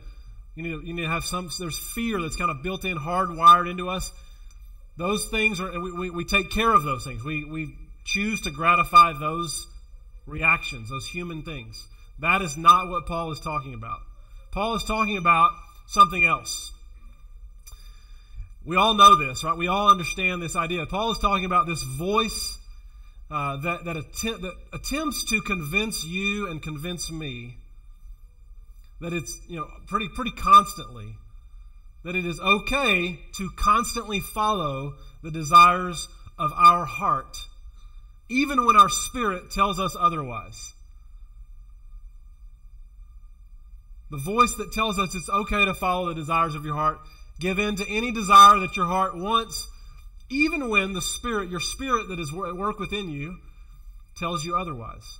you 0.57 0.63
need, 0.63 0.81
to, 0.81 0.87
you 0.87 0.95
need 0.95 1.03
to 1.03 1.09
have 1.09 1.25
some, 1.25 1.51
there's 1.59 1.79
fear 1.79 2.21
that's 2.21 2.35
kind 2.35 2.51
of 2.51 2.63
built 2.63 2.87
in, 2.87 2.97
hardwired 2.97 3.71
into 3.71 3.91
us. 3.91 4.11
Those 4.97 5.27
things 5.27 5.61
are, 5.61 5.79
we, 5.79 5.93
we, 5.93 6.11
we 6.11 6.25
take 6.25 6.51
care 6.51 6.73
of 6.73 6.83
those 6.83 7.05
things. 7.05 7.23
We, 7.23 7.45
we 7.45 7.75
choose 8.05 8.43
to 8.43 8.51
gratify 8.51 9.13
those 9.13 9.67
reactions, 10.27 10.89
those 10.89 11.07
human 11.07 11.43
things. 11.43 11.87
That 12.21 12.41
is 12.43 12.57
not 12.57 12.89
what 12.89 13.07
Paul 13.07 13.31
is 13.33 13.41
talking 13.41 13.75
about. 13.75 14.01
Paul 14.53 14.75
is 14.75 14.85
talking 14.85 15.19
about 15.19 15.51
something 15.87 16.25
else. 16.25 16.73
We 18.65 18.77
all 18.77 18.95
know 18.95 19.17
this, 19.17 19.45
right? 19.45 19.57
We 19.57 19.69
all 19.69 19.91
understand 19.91 20.43
this 20.43 20.57
idea. 20.57 20.87
Paul 20.87 21.13
is 21.13 21.19
talking 21.19 21.45
about 21.45 21.67
this 21.67 21.83
voice 21.83 22.59
uh, 23.31 23.59
that, 23.59 23.85
that, 23.85 23.97
att- 23.97 24.41
that 24.41 24.55
attempts 24.73 25.25
to 25.25 25.41
convince 25.41 26.05
you 26.05 26.49
and 26.49 26.63
convince 26.63 27.11
me 27.11 27.57
that 29.01 29.13
it's 29.13 29.39
you 29.47 29.57
know 29.57 29.69
pretty 29.87 30.09
pretty 30.09 30.31
constantly 30.31 31.15
that 32.07 32.17
it 32.17 32.25
is 32.25 32.41
okay 32.41 33.19
to 33.35 33.51
constantly 33.57 34.21
follow 34.21 34.95
the 35.23 35.31
desires 35.31 36.09
of 36.39 36.53
our 36.53 36.85
heart 36.85 37.37
even 38.29 38.65
when 38.65 38.77
our 38.77 38.89
spirit 38.89 39.51
tells 39.51 39.79
us 39.79 39.95
otherwise 39.99 40.73
the 44.11 44.19
voice 44.19 44.55
that 44.55 44.73
tells 44.73 44.99
us 44.99 45.15
it's 45.15 45.29
okay 45.29 45.65
to 45.65 45.75
follow 45.75 46.09
the 46.09 46.15
desires 46.15 46.55
of 46.55 46.65
your 46.65 46.75
heart 46.75 46.99
give 47.41 47.59
in 47.59 47.77
to 47.77 47.89
any 47.89 48.13
desire 48.13 48.61
that 48.61 48.77
your 48.77 48.87
heart 48.87 49.17
wants 49.17 49.69
even 50.31 50.71
when 50.71 50.93
the 50.93 51.03
spirit 51.03 51.51
your 51.51 51.61
spirit 51.61 52.09
that 52.09 52.19
is 52.19 52.31
at 52.31 52.57
work 52.57 52.79
within 52.79 53.11
you 53.11 53.37
tells 54.17 54.45
you 54.45 54.57
otherwise 54.57 55.19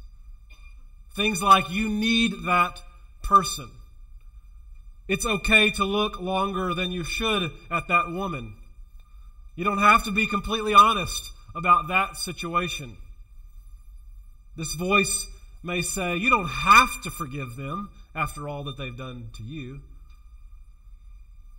things 1.17 1.43
like 1.43 1.71
you 1.71 1.89
need 1.89 2.33
that 2.45 2.79
person. 3.23 3.69
It's 5.09 5.25
okay 5.25 5.71
to 5.71 5.85
look 5.85 6.21
longer 6.21 6.75
than 6.75 6.91
you 6.91 7.05
should 7.05 7.51
at 7.71 7.89
that 7.89 8.11
woman. 8.11 8.55
You 9.55 9.65
don't 9.65 9.79
have 9.79 10.05
to 10.05 10.11
be 10.11 10.27
completely 10.27 10.75
honest 10.75 11.31
about 11.55 11.89
that 11.89 12.17
situation. 12.17 12.97
This 14.57 14.75
voice 14.75 15.27
may 15.63 15.83
say, 15.83 16.17
You 16.17 16.31
don't 16.31 16.49
have 16.49 17.03
to 17.03 17.11
forgive 17.11 17.57
them 17.57 17.91
after 18.15 18.49
all 18.49 18.65
that 18.65 18.77
they've 18.77 18.97
done 18.97 19.31
to 19.37 19.43
you. 19.43 19.81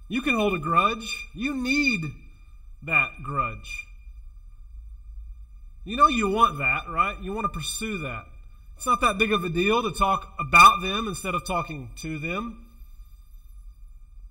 You 0.09 0.21
can 0.21 0.35
hold 0.35 0.53
a 0.53 0.59
grudge. 0.59 1.27
You 1.33 1.55
need 1.55 2.01
that 2.83 3.09
grudge. 3.23 3.85
You 5.83 5.95
know 5.95 6.07
you 6.07 6.29
want 6.29 6.59
that, 6.59 6.89
right? 6.89 7.17
You 7.21 7.33
want 7.33 7.45
to 7.45 7.57
pursue 7.57 7.99
that. 7.99 8.25
It's 8.75 8.85
not 8.85 9.01
that 9.01 9.17
big 9.17 9.31
of 9.31 9.43
a 9.43 9.49
deal 9.49 9.83
to 9.83 9.97
talk 9.97 10.33
about 10.39 10.81
them 10.81 11.07
instead 11.07 11.33
of 11.33 11.45
talking 11.47 11.89
to 11.97 12.19
them. 12.19 12.66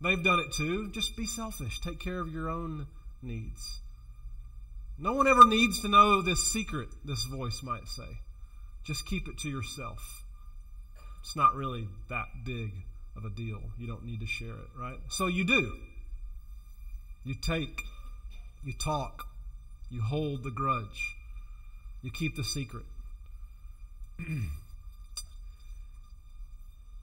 They've 0.00 0.22
done 0.22 0.40
it 0.40 0.52
too. 0.52 0.90
Just 0.92 1.16
be 1.16 1.26
selfish. 1.26 1.80
Take 1.80 2.00
care 2.00 2.20
of 2.20 2.32
your 2.32 2.50
own 2.50 2.86
needs. 3.22 3.80
No 4.98 5.12
one 5.12 5.26
ever 5.26 5.44
needs 5.44 5.80
to 5.82 5.88
know 5.88 6.22
this 6.22 6.52
secret, 6.52 6.88
this 7.04 7.22
voice 7.24 7.62
might 7.62 7.86
say. 7.86 8.18
Just 8.84 9.06
keep 9.06 9.28
it 9.28 9.38
to 9.38 9.48
yourself. 9.48 10.24
It's 11.20 11.36
not 11.36 11.54
really 11.54 11.88
that 12.08 12.26
big 12.44 12.70
of 13.16 13.24
a 13.24 13.30
deal. 13.30 13.60
You 13.78 13.86
don't 13.86 14.04
need 14.04 14.20
to 14.20 14.26
share 14.26 14.54
it, 14.54 14.70
right? 14.78 14.98
So 15.10 15.26
you 15.26 15.44
do. 15.44 15.76
You 17.24 17.34
take, 17.34 17.82
you 18.64 18.72
talk, 18.72 19.24
you 19.90 20.00
hold 20.02 20.44
the 20.44 20.50
grudge, 20.50 21.16
you 22.02 22.10
keep 22.10 22.36
the 22.36 22.44
secret. 22.44 22.84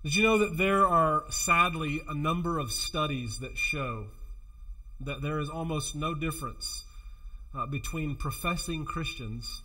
Did 0.04 0.16
you 0.16 0.24
know 0.24 0.40
that 0.40 0.58
there 0.58 0.86
are, 0.86 1.24
sadly, 1.30 2.02
a 2.10 2.14
number 2.14 2.60
of 2.60 2.74
studies 2.74 3.40
that 3.40 3.58
show 3.58 4.08
that 5.00 5.22
there 5.22 5.40
is 5.40 5.50
almost 5.50 5.96
no 5.96 6.14
difference 6.14 6.84
uh, 7.56 7.68
between 7.68 8.18
professing 8.18 8.84
Christians 8.84 9.62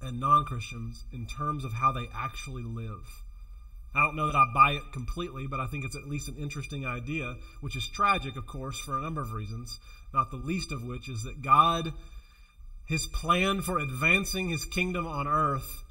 and 0.00 0.20
non 0.20 0.44
Christians 0.44 1.02
in 1.12 1.26
terms 1.26 1.64
of 1.64 1.72
how 1.72 1.90
they 1.90 2.06
actually 2.14 2.62
live? 2.62 3.04
I 3.96 4.04
don't 4.04 4.14
know 4.14 4.26
that 4.26 4.36
I 4.36 4.46
buy 4.54 4.72
it 4.72 4.92
completely, 4.92 5.48
but 5.48 5.58
I 5.58 5.66
think 5.66 5.84
it's 5.84 5.96
at 5.96 6.06
least 6.06 6.28
an 6.28 6.36
interesting 6.36 6.86
idea, 6.86 7.34
which 7.60 7.74
is 7.74 7.88
tragic, 7.88 8.36
of 8.36 8.46
course, 8.46 8.78
for 8.78 8.96
a 8.96 9.02
number 9.02 9.22
of 9.22 9.32
reasons, 9.32 9.80
not 10.14 10.30
the 10.30 10.36
least 10.36 10.70
of 10.70 10.84
which 10.84 11.08
is 11.08 11.24
that 11.24 11.42
God, 11.42 11.92
his 12.86 13.06
plan 13.06 13.62
for 13.62 13.80
advancing 13.80 14.50
his 14.50 14.64
kingdom 14.64 15.04
on 15.04 15.26
earth, 15.26 15.82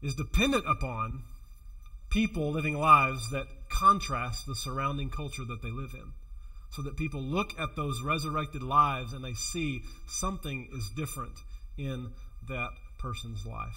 is 0.00 0.14
dependent 0.14 0.64
upon 0.66 1.24
people 2.10 2.50
living 2.50 2.76
lives 2.76 3.30
that 3.30 3.46
contrast 3.70 4.46
the 4.46 4.54
surrounding 4.54 5.10
culture 5.10 5.44
that 5.44 5.62
they 5.62 5.70
live 5.70 5.94
in. 5.94 6.12
So 6.72 6.82
that 6.82 6.96
people 6.96 7.20
look 7.20 7.58
at 7.58 7.74
those 7.74 8.00
resurrected 8.00 8.62
lives 8.62 9.12
and 9.12 9.24
they 9.24 9.34
see 9.34 9.82
something 10.06 10.68
is 10.72 10.88
different 10.96 11.32
in 11.76 12.10
that 12.48 12.70
person's 12.98 13.44
life. 13.44 13.76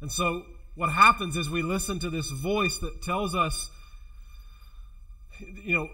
And 0.00 0.10
so, 0.10 0.46
what 0.76 0.90
happens 0.90 1.36
is 1.36 1.50
we 1.50 1.62
listen 1.62 1.98
to 2.00 2.10
this 2.10 2.30
voice 2.30 2.78
that 2.78 3.02
tells 3.02 3.34
us, 3.34 3.68
you 5.62 5.74
know, 5.74 5.88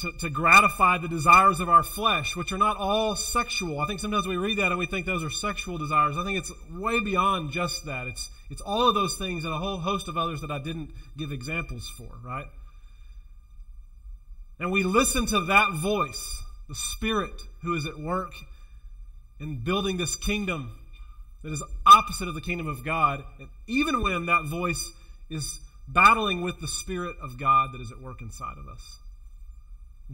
to, 0.00 0.12
to 0.20 0.30
gratify 0.30 0.98
the 0.98 1.08
desires 1.08 1.60
of 1.60 1.68
our 1.68 1.82
flesh, 1.82 2.34
which 2.34 2.52
are 2.52 2.58
not 2.58 2.76
all 2.76 3.16
sexual. 3.16 3.80
I 3.80 3.86
think 3.86 4.00
sometimes 4.00 4.26
we 4.26 4.36
read 4.36 4.58
that 4.58 4.72
and 4.72 4.78
we 4.78 4.86
think 4.86 5.04
those 5.04 5.22
are 5.22 5.30
sexual 5.30 5.78
desires. 5.78 6.16
I 6.16 6.24
think 6.24 6.38
it's 6.38 6.52
way 6.70 7.00
beyond 7.00 7.52
just 7.52 7.84
that. 7.86 8.06
It's, 8.06 8.30
it's 8.50 8.62
all 8.62 8.88
of 8.88 8.94
those 8.94 9.16
things 9.16 9.44
and 9.44 9.52
a 9.52 9.58
whole 9.58 9.78
host 9.78 10.08
of 10.08 10.16
others 10.16 10.40
that 10.40 10.50
I 10.50 10.58
didn't 10.58 10.90
give 11.18 11.32
examples 11.32 11.88
for, 11.98 12.08
right? 12.24 12.46
And 14.58 14.72
we 14.72 14.82
listen 14.82 15.26
to 15.26 15.46
that 15.46 15.72
voice, 15.72 16.42
the 16.68 16.74
Spirit 16.74 17.32
who 17.62 17.74
is 17.74 17.86
at 17.86 17.98
work 17.98 18.32
in 19.38 19.62
building 19.64 19.96
this 19.96 20.16
kingdom 20.16 20.78
that 21.42 21.52
is 21.52 21.62
opposite 21.86 22.28
of 22.28 22.34
the 22.34 22.42
kingdom 22.42 22.66
of 22.66 22.84
God, 22.84 23.22
and 23.38 23.48
even 23.66 24.02
when 24.02 24.26
that 24.26 24.44
voice 24.44 24.92
is 25.30 25.58
battling 25.88 26.42
with 26.42 26.60
the 26.60 26.68
Spirit 26.68 27.16
of 27.22 27.38
God 27.38 27.72
that 27.72 27.80
is 27.80 27.90
at 27.90 28.00
work 28.00 28.20
inside 28.20 28.58
of 28.58 28.68
us. 28.68 28.98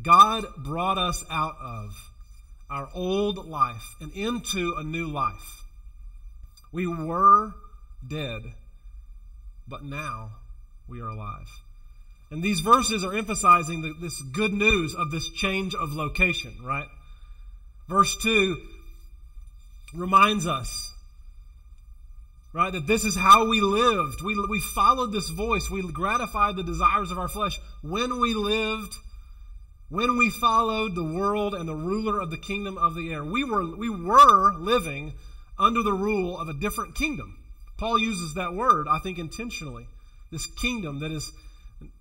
God 0.03 0.45
brought 0.59 0.99
us 0.99 1.25
out 1.31 1.57
of 1.61 1.95
our 2.69 2.89
old 2.95 3.47
life 3.47 3.95
and 4.01 4.13
into 4.13 4.75
a 4.77 4.83
new 4.83 5.07
life. 5.07 5.65
We 6.73 6.87
were 6.87 7.53
dead, 8.07 8.43
but 9.69 9.83
now 9.85 10.33
we 10.89 11.01
are 11.01 11.09
alive. 11.09 11.49
And 12.31 12.43
these 12.43 12.61
verses 12.61 13.05
are 13.05 13.15
emphasizing 13.15 13.83
the, 13.83 13.95
this 14.01 14.21
good 14.21 14.53
news 14.53 14.95
of 14.95 15.11
this 15.11 15.29
change 15.29 15.75
of 15.75 15.93
location, 15.93 16.53
right? 16.63 16.89
Verse 17.89 18.17
2 18.23 18.57
reminds 19.95 20.47
us, 20.47 20.91
right, 22.53 22.73
that 22.73 22.87
this 22.87 23.05
is 23.05 23.15
how 23.15 23.49
we 23.49 23.61
lived. 23.61 24.23
We, 24.23 24.35
we 24.49 24.61
followed 24.61 25.13
this 25.13 25.29
voice. 25.29 25.71
We 25.71 25.83
gratified 25.93 26.57
the 26.57 26.65
desires 26.65 27.13
of 27.13 27.19
our 27.19 27.29
flesh 27.29 27.61
when 27.83 28.19
we 28.19 28.35
lived 28.35 28.97
when 29.89 30.17
we 30.17 30.31
followed 30.31 30.95
the 30.95 31.05
world 31.05 31.55
and 31.55 31.69
the 31.69 31.75
ruler 31.75 32.21
of 32.21 32.31
the 32.31 32.37
kingdom 32.37 32.77
of 32.77 32.95
the 32.95 33.13
air. 33.13 33.25
We 33.25 33.45
were, 33.45 33.65
we 33.77 33.89
were 33.89 34.55
living 34.55 35.15
under 35.59 35.83
the 35.83 35.93
rule 35.93 36.39
of 36.39 36.49
a 36.49 36.55
different 36.55 36.95
kingdom. 36.95 37.39
Paul 37.79 37.99
uses 37.99 38.35
that 38.35 38.55
word, 38.55 38.89
I 38.89 38.99
think, 38.99 39.19
intentionally. 39.19 39.87
This 40.33 40.47
kingdom 40.47 41.01
that 41.01 41.13
is, 41.13 41.31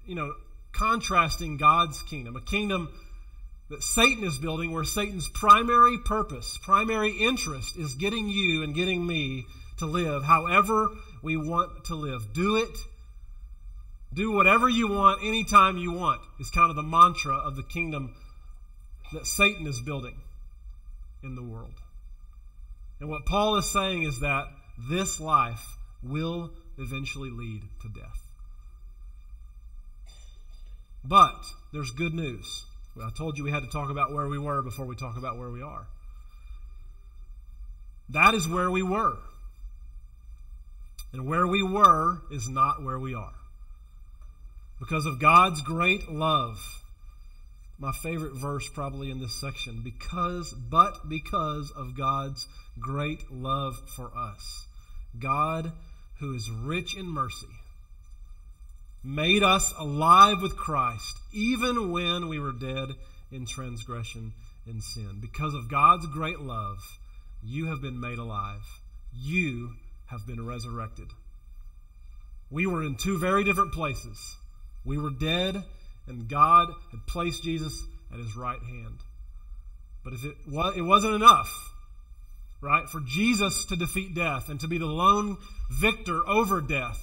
you 0.06 0.16
know, 0.16 0.34
contrasting 0.72 1.58
God's 1.58 2.02
kingdom, 2.04 2.36
a 2.36 2.42
kingdom 2.42 2.90
that 3.70 3.84
Satan 3.84 4.24
is 4.24 4.38
building 4.38 4.72
where 4.72 4.84
Satan's 4.84 5.28
primary 5.28 5.98
purpose, 5.98 6.58
primary 6.64 7.12
interest 7.12 7.78
is 7.78 7.96
getting 7.96 8.28
you 8.28 8.64
and 8.64 8.76
getting 8.76 9.06
me 9.06 9.46
to 9.78 9.86
live 9.86 10.24
however 10.24 10.90
we 11.22 11.38
want 11.38 11.86
to 11.86 11.96
live. 11.96 12.34
Do 12.34 12.58
it 12.58 12.78
do 14.16 14.32
whatever 14.32 14.70
you 14.70 14.88
want 14.88 15.24
anytime 15.24 15.78
you 15.78 15.92
want, 15.92 16.22
is 16.40 16.50
kind 16.50 16.70
of 16.70 16.76
the 16.76 16.84
mantra 16.84 17.36
of 17.36 17.56
the 17.56 17.64
kingdom 17.64 18.16
that 19.14 19.28
Satan 19.28 19.68
is 19.68 19.80
building 19.80 20.16
in 21.24 21.36
the 21.36 21.44
world. 21.44 21.74
And 23.00 23.10
what 23.10 23.26
Paul 23.26 23.58
is 23.58 23.70
saying 23.72 24.04
is 24.04 24.22
that 24.22 24.46
this 24.90 25.20
life 25.20 25.78
will 26.02 26.52
eventually 26.78 27.30
lead 27.30 27.62
to 27.82 27.90
death. 27.90 28.22
But 31.04 31.36
there's 31.74 31.92
good 31.92 32.14
news. 32.14 32.64
I 33.02 33.10
told 33.16 33.38
you 33.38 33.44
we 33.44 33.52
had 33.52 33.64
to 33.64 33.70
talk 33.70 33.90
about 33.90 34.14
where 34.14 34.28
we 34.28 34.40
were 34.40 34.62
before 34.62 34.86
we 34.86 34.96
talk 34.96 35.18
about 35.18 35.38
where 35.38 35.50
we 35.50 35.62
are. 35.62 35.86
That 38.10 38.34
is 38.34 38.48
where 38.48 38.72
we 38.72 38.82
were. 38.82 39.18
And 41.12 41.28
where 41.28 41.46
we 41.46 41.64
were 41.64 42.22
is 42.32 42.48
not 42.48 42.82
where 42.82 43.00
we 43.00 43.14
are. 43.14 43.34
Because 44.80 45.06
of 45.06 45.20
God's 45.20 45.62
great 45.62 46.10
love. 46.10 46.60
My 47.78 47.92
favorite 47.92 48.36
verse 48.36 48.68
probably 48.70 49.12
in 49.12 49.20
this 49.20 49.40
section. 49.40 49.82
Because, 49.84 50.54
but 50.54 51.10
because 51.10 51.72
of 51.76 51.98
God's 51.98 52.48
great 52.80 53.32
love 53.32 53.76
for 53.96 54.12
us. 54.16 54.66
God, 55.20 55.72
who 56.20 56.34
is 56.34 56.50
rich 56.50 56.96
in 56.98 57.08
mercy, 57.08 57.48
made 59.04 59.44
us 59.44 59.74
alive 59.78 60.42
with 60.42 60.58
Christ, 60.58 61.16
even 61.32 61.92
when 61.92 62.28
we 62.28 62.40
were 62.40 62.52
dead 62.52 62.90
in 63.32 63.46
transgression 63.46 64.34
and 64.66 64.84
sin. 64.84 65.20
Because 65.22 65.54
of 65.54 65.70
God's 65.70 66.08
great 66.08 66.40
love, 66.40 66.80
you 67.44 67.68
have 67.68 67.82
been 67.82 68.00
made 68.00 68.18
alive. 68.18 68.64
You 69.14 69.74
have 70.08 70.26
been 70.26 70.46
resurrected. 70.46 71.08
We 72.50 72.66
were 72.66 72.84
in 72.84 72.96
two 72.96 73.18
very 73.18 73.44
different 73.44 73.74
places. 73.74 74.36
We 74.86 74.98
were 74.98 75.10
dead, 75.10 75.64
and 76.08 76.30
God 76.30 76.70
had 76.92 77.08
placed 77.08 77.44
Jesus 77.44 77.84
at 78.14 78.20
his 78.20 78.36
right 78.36 78.62
hand. 78.62 79.00
But 80.04 80.14
if 80.14 80.24
it, 80.24 80.36
was, 80.48 80.78
it 80.78 80.82
wasn't 80.82 81.16
enough, 81.16 81.52
right, 82.62 82.88
for 82.88 83.02
Jesus 83.02 83.66
to 83.66 83.76
defeat 83.76 84.14
death 84.14 84.50
and 84.50 84.60
to 84.60 84.68
be 84.68 84.78
the 84.78 84.86
lone 84.86 85.38
victor 85.72 86.22
over 86.28 86.62
death, 86.62 87.02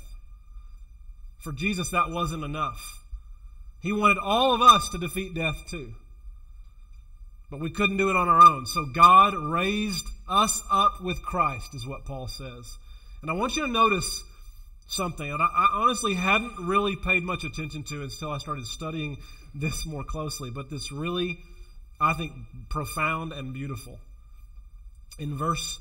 for 1.41 1.53
Jesus, 1.53 1.91
that 1.91 2.11
wasn't 2.11 2.45
enough. 2.45 3.05
He 3.81 3.93
wanted 3.93 4.19
all 4.19 4.55
of 4.55 4.63
us 4.63 4.89
to 4.91 4.99
defeat 4.99 5.35
death 5.35 5.57
too. 5.69 5.93
But 7.51 7.59
we 7.59 7.71
couldn't 7.71 7.97
do 7.97 8.11
it 8.11 8.17
on 8.17 8.29
our 8.29 8.41
own. 8.41 8.65
So 8.67 8.87
God 8.87 9.35
raised 9.35 10.07
us 10.29 10.63
up 10.71 11.03
with 11.03 11.21
Christ, 11.21 11.75
is 11.75 11.87
what 11.87 12.05
Paul 12.05 12.29
says. 12.29 12.79
And 13.21 13.31
I 13.31 13.35
want 13.35 13.57
you 13.57 13.67
to 13.67 13.73
notice 13.73 14.23
something 14.89 15.29
that 15.29 15.41
I, 15.41 15.71
honestly 15.73 16.15
hadn't 16.15 16.67
really 16.67 16.97
paid 16.97 17.23
much 17.23 17.45
attention 17.45 17.85
to 17.85 18.03
until 18.03 18.31
I 18.31 18.39
started 18.39 18.67
studying 18.67 19.19
this 19.55 19.87
more 19.87 20.05
closely. 20.05 20.51
But 20.51 20.71
this 20.71 20.93
really, 20.93 21.39
I 22.01 22.15
think, 22.15 22.33
profound 22.69 23.33
and 23.33 23.53
beautiful. 23.53 23.99
In 25.19 25.37
verse 25.37 25.79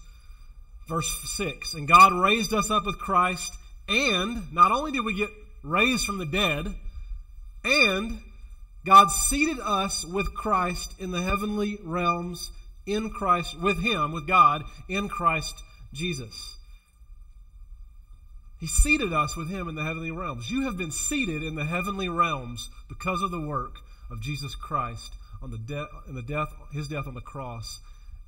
verse 0.87 1.09
6, 1.37 1.75
and 1.75 1.87
God 1.87 2.11
raised 2.11 2.53
us 2.53 2.69
up 2.69 2.85
with 2.85 2.97
Christ, 2.97 3.53
and 3.87 4.51
not 4.51 4.73
only 4.73 4.91
did 4.91 5.05
we 5.05 5.13
get 5.13 5.29
raised 5.63 6.05
from 6.05 6.17
the 6.17 6.25
dead, 6.25 6.67
and 7.63 8.19
God 8.85 9.09
seated 9.09 9.59
us 9.59 10.03
with 10.03 10.33
Christ 10.33 10.91
in 10.99 11.11
the 11.11 11.21
heavenly 11.21 11.77
realms 11.83 12.49
in 12.85 13.09
Christ, 13.11 13.59
with 13.59 13.81
Him, 13.81 14.11
with 14.11 14.27
God, 14.27 14.63
in 14.89 15.07
Christ 15.07 15.53
Jesus. 15.93 16.57
He 18.61 18.67
seated 18.67 19.11
us 19.11 19.35
with 19.35 19.49
Him 19.49 19.67
in 19.67 19.73
the 19.73 19.83
heavenly 19.83 20.11
realms. 20.11 20.49
You 20.49 20.65
have 20.65 20.77
been 20.77 20.91
seated 20.91 21.41
in 21.41 21.55
the 21.55 21.65
heavenly 21.65 22.09
realms 22.09 22.69
because 22.87 23.23
of 23.23 23.31
the 23.31 23.41
work 23.41 23.77
of 24.11 24.21
Jesus 24.21 24.53
Christ 24.53 25.11
on 25.41 25.49
the 25.49 25.57
death, 25.57 25.87
in 26.07 26.13
the 26.13 26.21
death, 26.21 26.53
His 26.71 26.87
death 26.87 27.07
on 27.07 27.15
the 27.15 27.21
cross, 27.21 27.79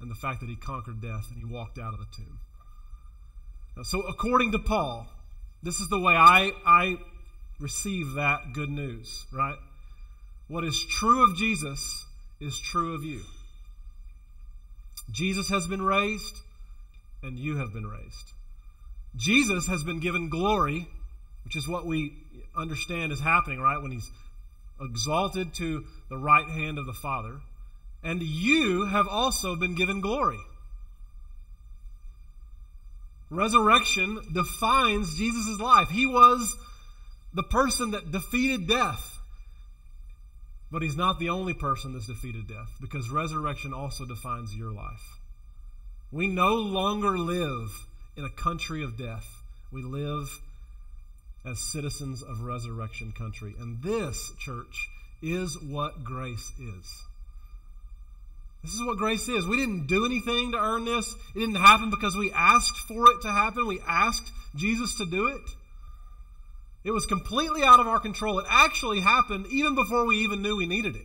and 0.01 0.09
the 0.09 0.15
fact 0.15 0.39
that 0.39 0.49
He 0.49 0.55
conquered 0.55 1.03
death 1.03 1.27
and 1.29 1.37
He 1.37 1.45
walked 1.45 1.77
out 1.77 1.93
of 1.93 1.99
the 1.99 2.07
tomb. 2.15 2.39
Now, 3.77 3.83
so, 3.83 4.01
according 4.01 4.53
to 4.53 4.59
Paul, 4.59 5.07
this 5.61 5.79
is 5.79 5.87
the 5.89 5.99
way 5.99 6.15
I, 6.15 6.51
I 6.65 6.97
receive 7.59 8.13
that 8.13 8.53
good 8.53 8.69
news, 8.69 9.25
right? 9.31 9.59
What 10.48 10.63
is 10.63 10.83
true 10.83 11.29
of 11.29 11.37
Jesus 11.37 12.05
is 12.39 12.57
true 12.57 12.96
of 12.96 13.03
you. 13.03 13.22
Jesus 15.11 15.50
has 15.50 15.67
been 15.67 15.83
raised, 15.83 16.35
and 17.22 17.37
you 17.37 17.57
have 17.57 17.72
been 17.72 17.85
raised. 17.85 18.33
Jesus 19.15 19.67
has 19.67 19.83
been 19.83 19.99
given 19.99 20.29
glory, 20.29 20.87
which 21.43 21.55
is 21.55 21.67
what 21.67 21.85
we 21.85 22.13
understand 22.55 23.11
is 23.11 23.19
happening, 23.19 23.59
right? 23.59 23.81
When 23.81 23.91
he's 23.91 24.09
exalted 24.81 25.53
to 25.55 25.85
the 26.09 26.17
right 26.17 26.47
hand 26.47 26.77
of 26.77 26.85
the 26.85 26.93
Father. 26.93 27.39
And 28.03 28.21
you 28.21 28.85
have 28.85 29.07
also 29.07 29.55
been 29.55 29.75
given 29.75 30.01
glory. 30.01 30.39
Resurrection 33.29 34.19
defines 34.33 35.17
Jesus' 35.17 35.59
life. 35.59 35.89
He 35.89 36.05
was 36.05 36.55
the 37.33 37.43
person 37.43 37.91
that 37.91 38.11
defeated 38.11 38.67
death. 38.67 39.09
But 40.71 40.81
he's 40.81 40.97
not 40.97 41.19
the 41.19 41.29
only 41.29 41.53
person 41.53 41.93
that's 41.93 42.07
defeated 42.07 42.47
death 42.47 42.69
because 42.81 43.09
resurrection 43.09 43.73
also 43.73 44.05
defines 44.05 44.55
your 44.55 44.71
life. 44.71 45.19
We 46.11 46.27
no 46.27 46.55
longer 46.55 47.17
live 47.17 47.69
in 48.15 48.25
a 48.25 48.29
country 48.29 48.83
of 48.83 48.97
death, 48.97 49.25
we 49.71 49.81
live 49.81 50.29
as 51.45 51.59
citizens 51.59 52.21
of 52.21 52.41
resurrection 52.41 53.11
country. 53.11 53.53
And 53.59 53.81
this, 53.81 54.31
church, 54.39 54.89
is 55.21 55.57
what 55.61 56.03
grace 56.03 56.51
is. 56.59 57.03
This 58.63 58.73
is 58.73 58.83
what 58.85 58.97
grace 58.97 59.27
is. 59.27 59.45
We 59.45 59.57
didn't 59.57 59.87
do 59.87 60.05
anything 60.05 60.53
to 60.53 60.57
earn 60.57 60.85
this. 60.85 61.13
It 61.35 61.39
didn't 61.39 61.55
happen 61.55 61.89
because 61.89 62.15
we 62.15 62.31
asked 62.31 62.77
for 62.87 63.11
it 63.11 63.21
to 63.23 63.31
happen. 63.31 63.67
We 63.67 63.81
asked 63.85 64.31
Jesus 64.55 64.95
to 64.95 65.05
do 65.05 65.27
it. 65.27 65.41
It 66.85 66.91
was 66.91 67.05
completely 67.05 67.63
out 67.63 67.79
of 67.79 67.87
our 67.87 67.99
control. 67.99 68.39
It 68.39 68.45
actually 68.49 69.01
happened 69.01 69.47
even 69.47 69.75
before 69.75 70.05
we 70.05 70.17
even 70.17 70.41
knew 70.41 70.55
we 70.55 70.65
needed 70.65 70.95
it. 70.95 71.01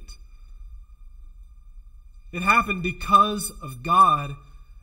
It 2.32 2.42
happened 2.42 2.82
because 2.82 3.50
of 3.62 3.82
God 3.82 4.36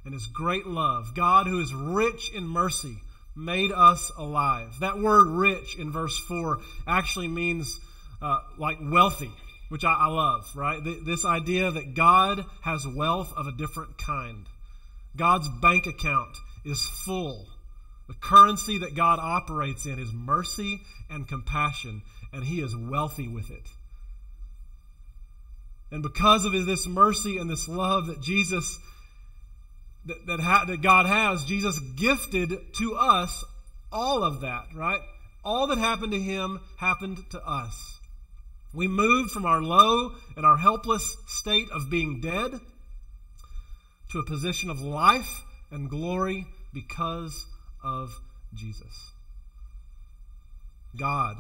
and 0.06 0.14
His 0.14 0.28
great 0.28 0.66
love. 0.66 1.16
God, 1.16 1.48
who 1.48 1.60
is 1.60 1.74
rich 1.74 2.32
in 2.34 2.48
mercy, 2.48 2.96
made 3.36 3.72
us 3.72 4.12
alive. 4.18 4.80
That 4.80 5.00
word 5.00 5.28
rich 5.28 5.78
in 5.78 5.92
verse 5.92 6.18
4 6.18 6.60
actually 6.88 7.28
means 7.28 7.78
uh, 8.22 8.40
like 8.58 8.78
wealthy, 8.82 9.32
which 9.70 9.84
I, 9.84 9.94
I 9.94 10.08
love, 10.08 10.50
right? 10.56 10.82
Th- 10.84 11.04
this 11.04 11.26
idea 11.26 11.72
that 11.72 11.96
God 11.96 12.46
has 12.62 12.88
wealth 12.88 13.34
of 13.36 13.48
a 13.48 13.52
different 13.52 13.98
kind. 13.98 14.46
God's 15.18 15.48
bank 15.48 15.88
account 15.88 16.38
is 16.64 16.86
full 16.86 17.48
the 18.08 18.14
currency 18.14 18.80
that 18.80 18.96
God 18.96 19.20
operates 19.20 19.86
in 19.86 19.98
is 20.00 20.14
mercy 20.14 20.82
and 21.10 21.28
compassion, 21.28 22.04
and 22.32 22.44
He 22.44 22.62
is 22.62 22.76
wealthy 22.76 23.28
with 23.28 23.50
it. 23.50 23.68
And 25.92 26.04
because 26.04 26.46
of 26.46 26.52
this 26.52 26.88
mercy 26.88 27.38
and 27.38 27.50
this 27.50 27.68
love 27.68 28.08
that 28.08 28.22
Jesus, 28.22 28.78
that, 30.06 30.26
that, 30.28 30.40
ha, 30.40 30.66
that 30.66 30.82
God 30.82 31.06
has, 31.06 31.44
Jesus 31.46 31.80
gifted 31.80 32.74
to 32.76 32.96
us 32.96 33.44
all 33.92 34.24
of 34.24 34.42
that, 34.42 34.68
right? 34.76 35.02
All 35.44 35.68
that 35.68 35.78
happened 35.78 36.12
to 36.12 36.20
Him 36.20 36.60
happened 36.78 37.20
to 37.32 37.46
us. 37.46 38.00
We 38.74 38.88
moved 38.88 39.32
from 39.32 39.46
our 39.46 39.62
low 39.62 40.12
and 40.36 40.46
our 40.46 40.58
helpless 40.58 41.16
state 41.28 41.70
of 41.72 41.90
being 41.90 42.20
dead 42.20 42.60
to 44.12 44.20
a 44.20 44.26
position 44.26 44.70
of 44.70 44.82
life 44.82 45.44
and 45.72 45.90
glory 45.90 46.46
because 46.74 47.46
of 47.84 48.14
Jesus. 48.54 49.12
God, 50.98 51.38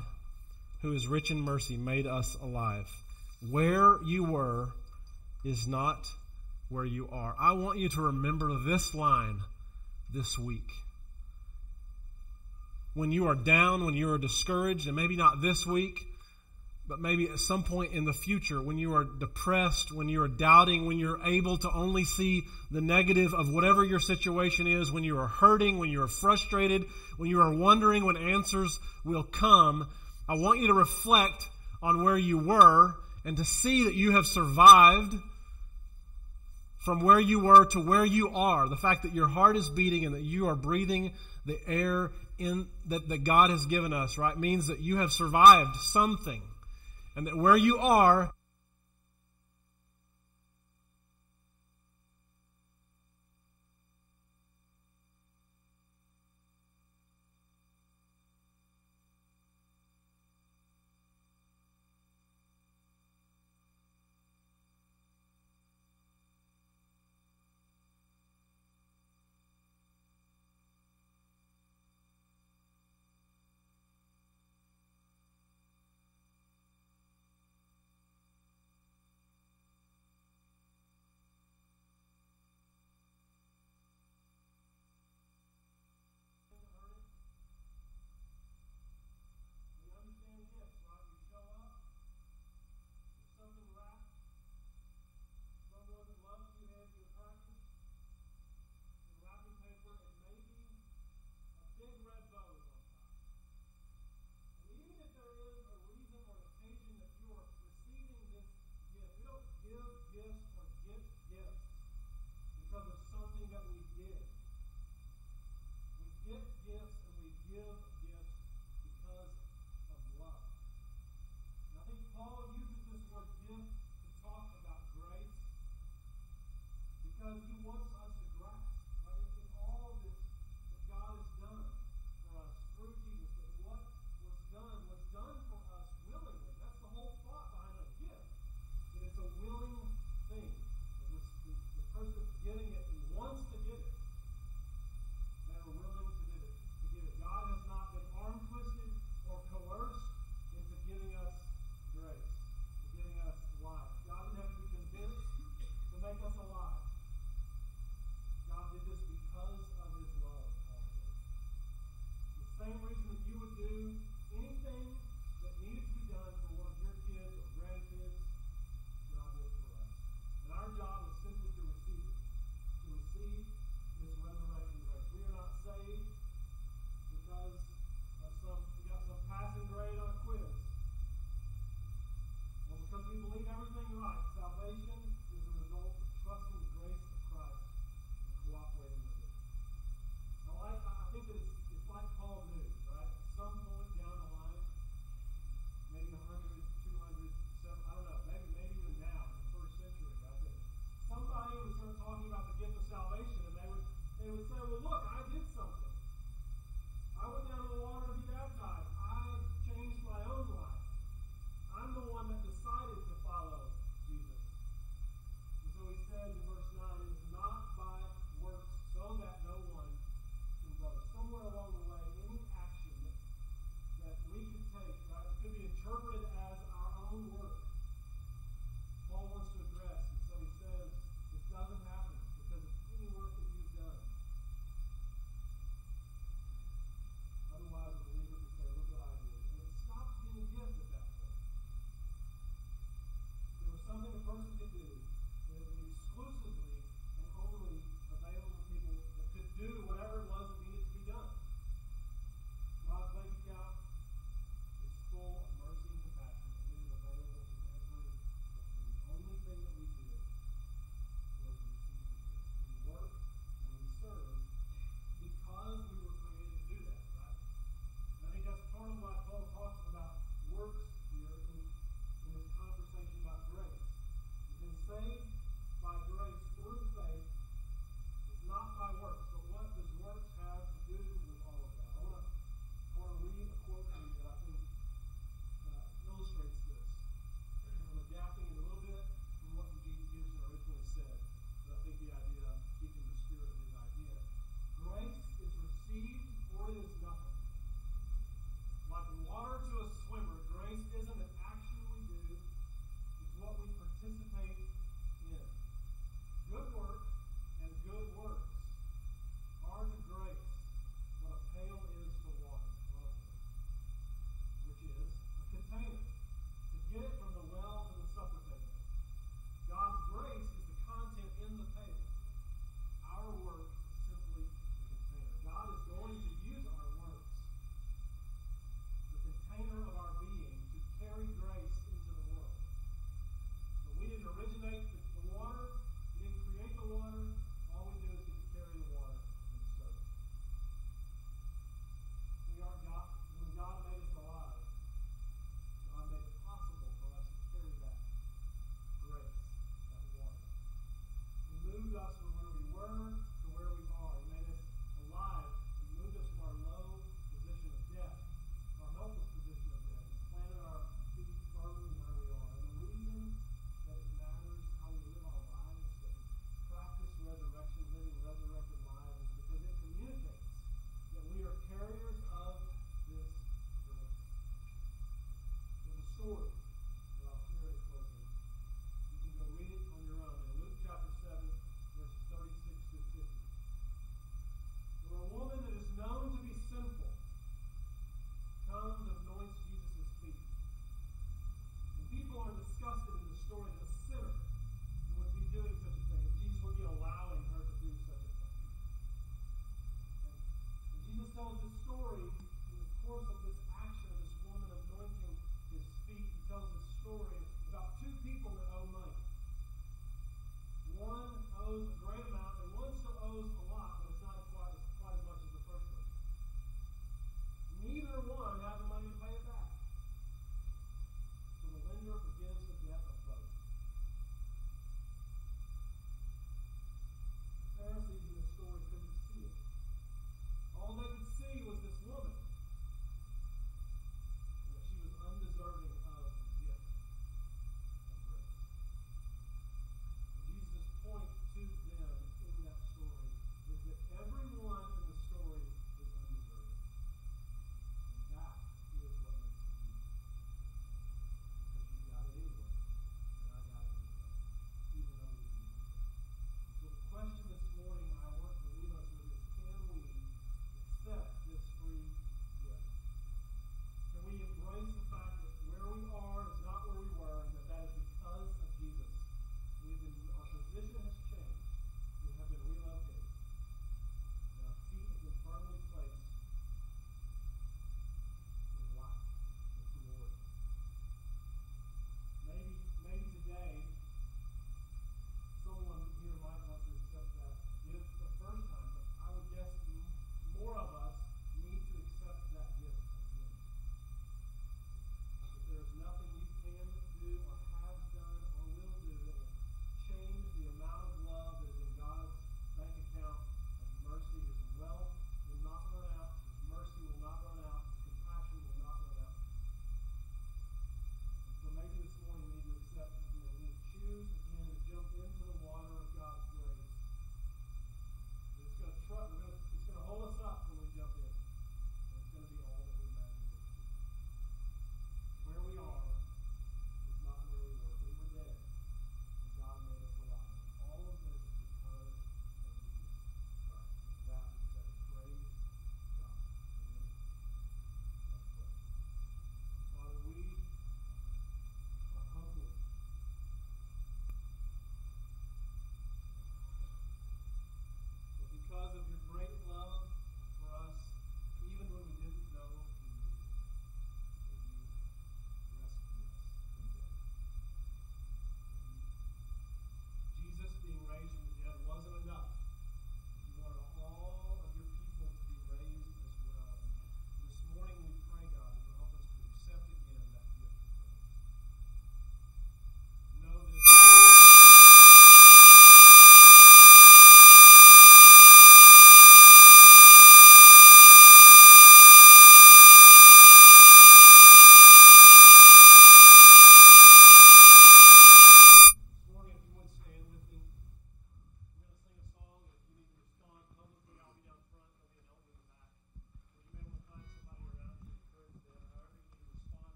who 0.81 0.93
is 0.93 1.07
rich 1.07 1.31
in 1.31 1.41
mercy, 1.41 1.77
made 1.77 2.07
us 2.07 2.35
alive. 2.41 2.87
Where 3.49 3.97
you 4.05 4.23
were 4.23 4.69
is 5.43 5.67
not 5.67 6.07
where 6.69 6.85
you 6.85 7.07
are. 7.11 7.35
I 7.39 7.53
want 7.53 7.79
you 7.79 7.89
to 7.89 8.01
remember 8.01 8.57
this 8.59 8.93
line 8.93 9.39
this 10.13 10.37
week. 10.37 10.67
When 12.93 13.11
you 13.11 13.27
are 13.27 13.35
down, 13.35 13.85
when 13.85 13.93
you 13.93 14.11
are 14.13 14.17
discouraged, 14.17 14.87
and 14.87 14.95
maybe 14.95 15.15
not 15.15 15.41
this 15.41 15.65
week, 15.65 15.99
but 16.87 16.99
maybe 16.99 17.27
at 17.29 17.39
some 17.39 17.63
point 17.63 17.93
in 17.93 18.05
the 18.05 18.13
future, 18.13 18.61
when 18.61 18.77
you 18.77 18.95
are 18.95 19.03
depressed, 19.03 19.91
when 19.91 20.07
you 20.07 20.21
are 20.21 20.27
doubting, 20.27 20.85
when 20.85 20.99
you're 20.99 21.19
able 21.25 21.57
to 21.57 21.69
only 21.73 22.05
see 22.05 22.43
the 22.71 22.81
negative 22.81 23.33
of 23.33 23.51
whatever 23.51 23.83
your 23.83 23.99
situation 23.99 24.67
is, 24.67 24.91
when 24.91 25.03
you 25.03 25.17
are 25.17 25.27
hurting, 25.27 25.79
when 25.79 25.89
you 25.89 26.03
are 26.03 26.07
frustrated, 26.07 26.83
when 27.17 27.29
you 27.29 27.41
are 27.41 27.53
wondering 27.53 28.05
when 28.05 28.17
answers 28.17 28.79
will 29.03 29.23
come, 29.23 29.89
I 30.29 30.35
want 30.35 30.59
you 30.59 30.67
to 30.67 30.73
reflect 30.73 31.43
on 31.81 32.03
where 32.03 32.17
you 32.17 32.37
were 32.37 32.93
and 33.25 33.37
to 33.37 33.45
see 33.45 33.85
that 33.85 33.95
you 33.95 34.11
have 34.11 34.25
survived 34.27 35.15
from 36.85 37.03
where 37.03 37.19
you 37.19 37.39
were 37.39 37.65
to 37.65 37.79
where 37.79 38.05
you 38.05 38.29
are. 38.29 38.69
The 38.69 38.77
fact 38.77 39.03
that 39.03 39.13
your 39.13 39.27
heart 39.27 39.57
is 39.57 39.67
beating 39.67 40.05
and 40.05 40.13
that 40.13 40.21
you 40.21 40.47
are 40.47 40.55
breathing 40.55 41.13
the 41.45 41.57
air 41.67 42.11
in 42.37 42.67
that, 42.87 43.09
that 43.09 43.23
God 43.23 43.49
has 43.49 43.65
given 43.65 43.91
us, 43.91 44.17
right, 44.17 44.37
means 44.37 44.67
that 44.67 44.79
you 44.79 44.97
have 44.97 45.11
survived 45.11 45.75
something 45.77 46.41
and 47.15 47.25
that 47.27 47.35
where 47.35 47.57
you 47.57 47.79
are 47.79 48.31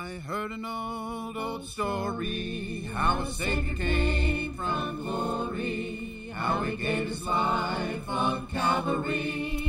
I 0.00 0.20
heard 0.20 0.52
an 0.52 0.64
old, 0.64 1.36
old 1.36 1.66
story 1.66 2.88
how 2.94 3.22
a 3.22 3.26
Savior 3.26 3.74
came 3.74 4.54
from 4.54 5.02
glory, 5.02 6.30
how 6.32 6.62
he 6.62 6.76
gave 6.76 7.08
his 7.08 7.24
life 7.24 8.08
on 8.08 8.46
Calvary. 8.46 9.67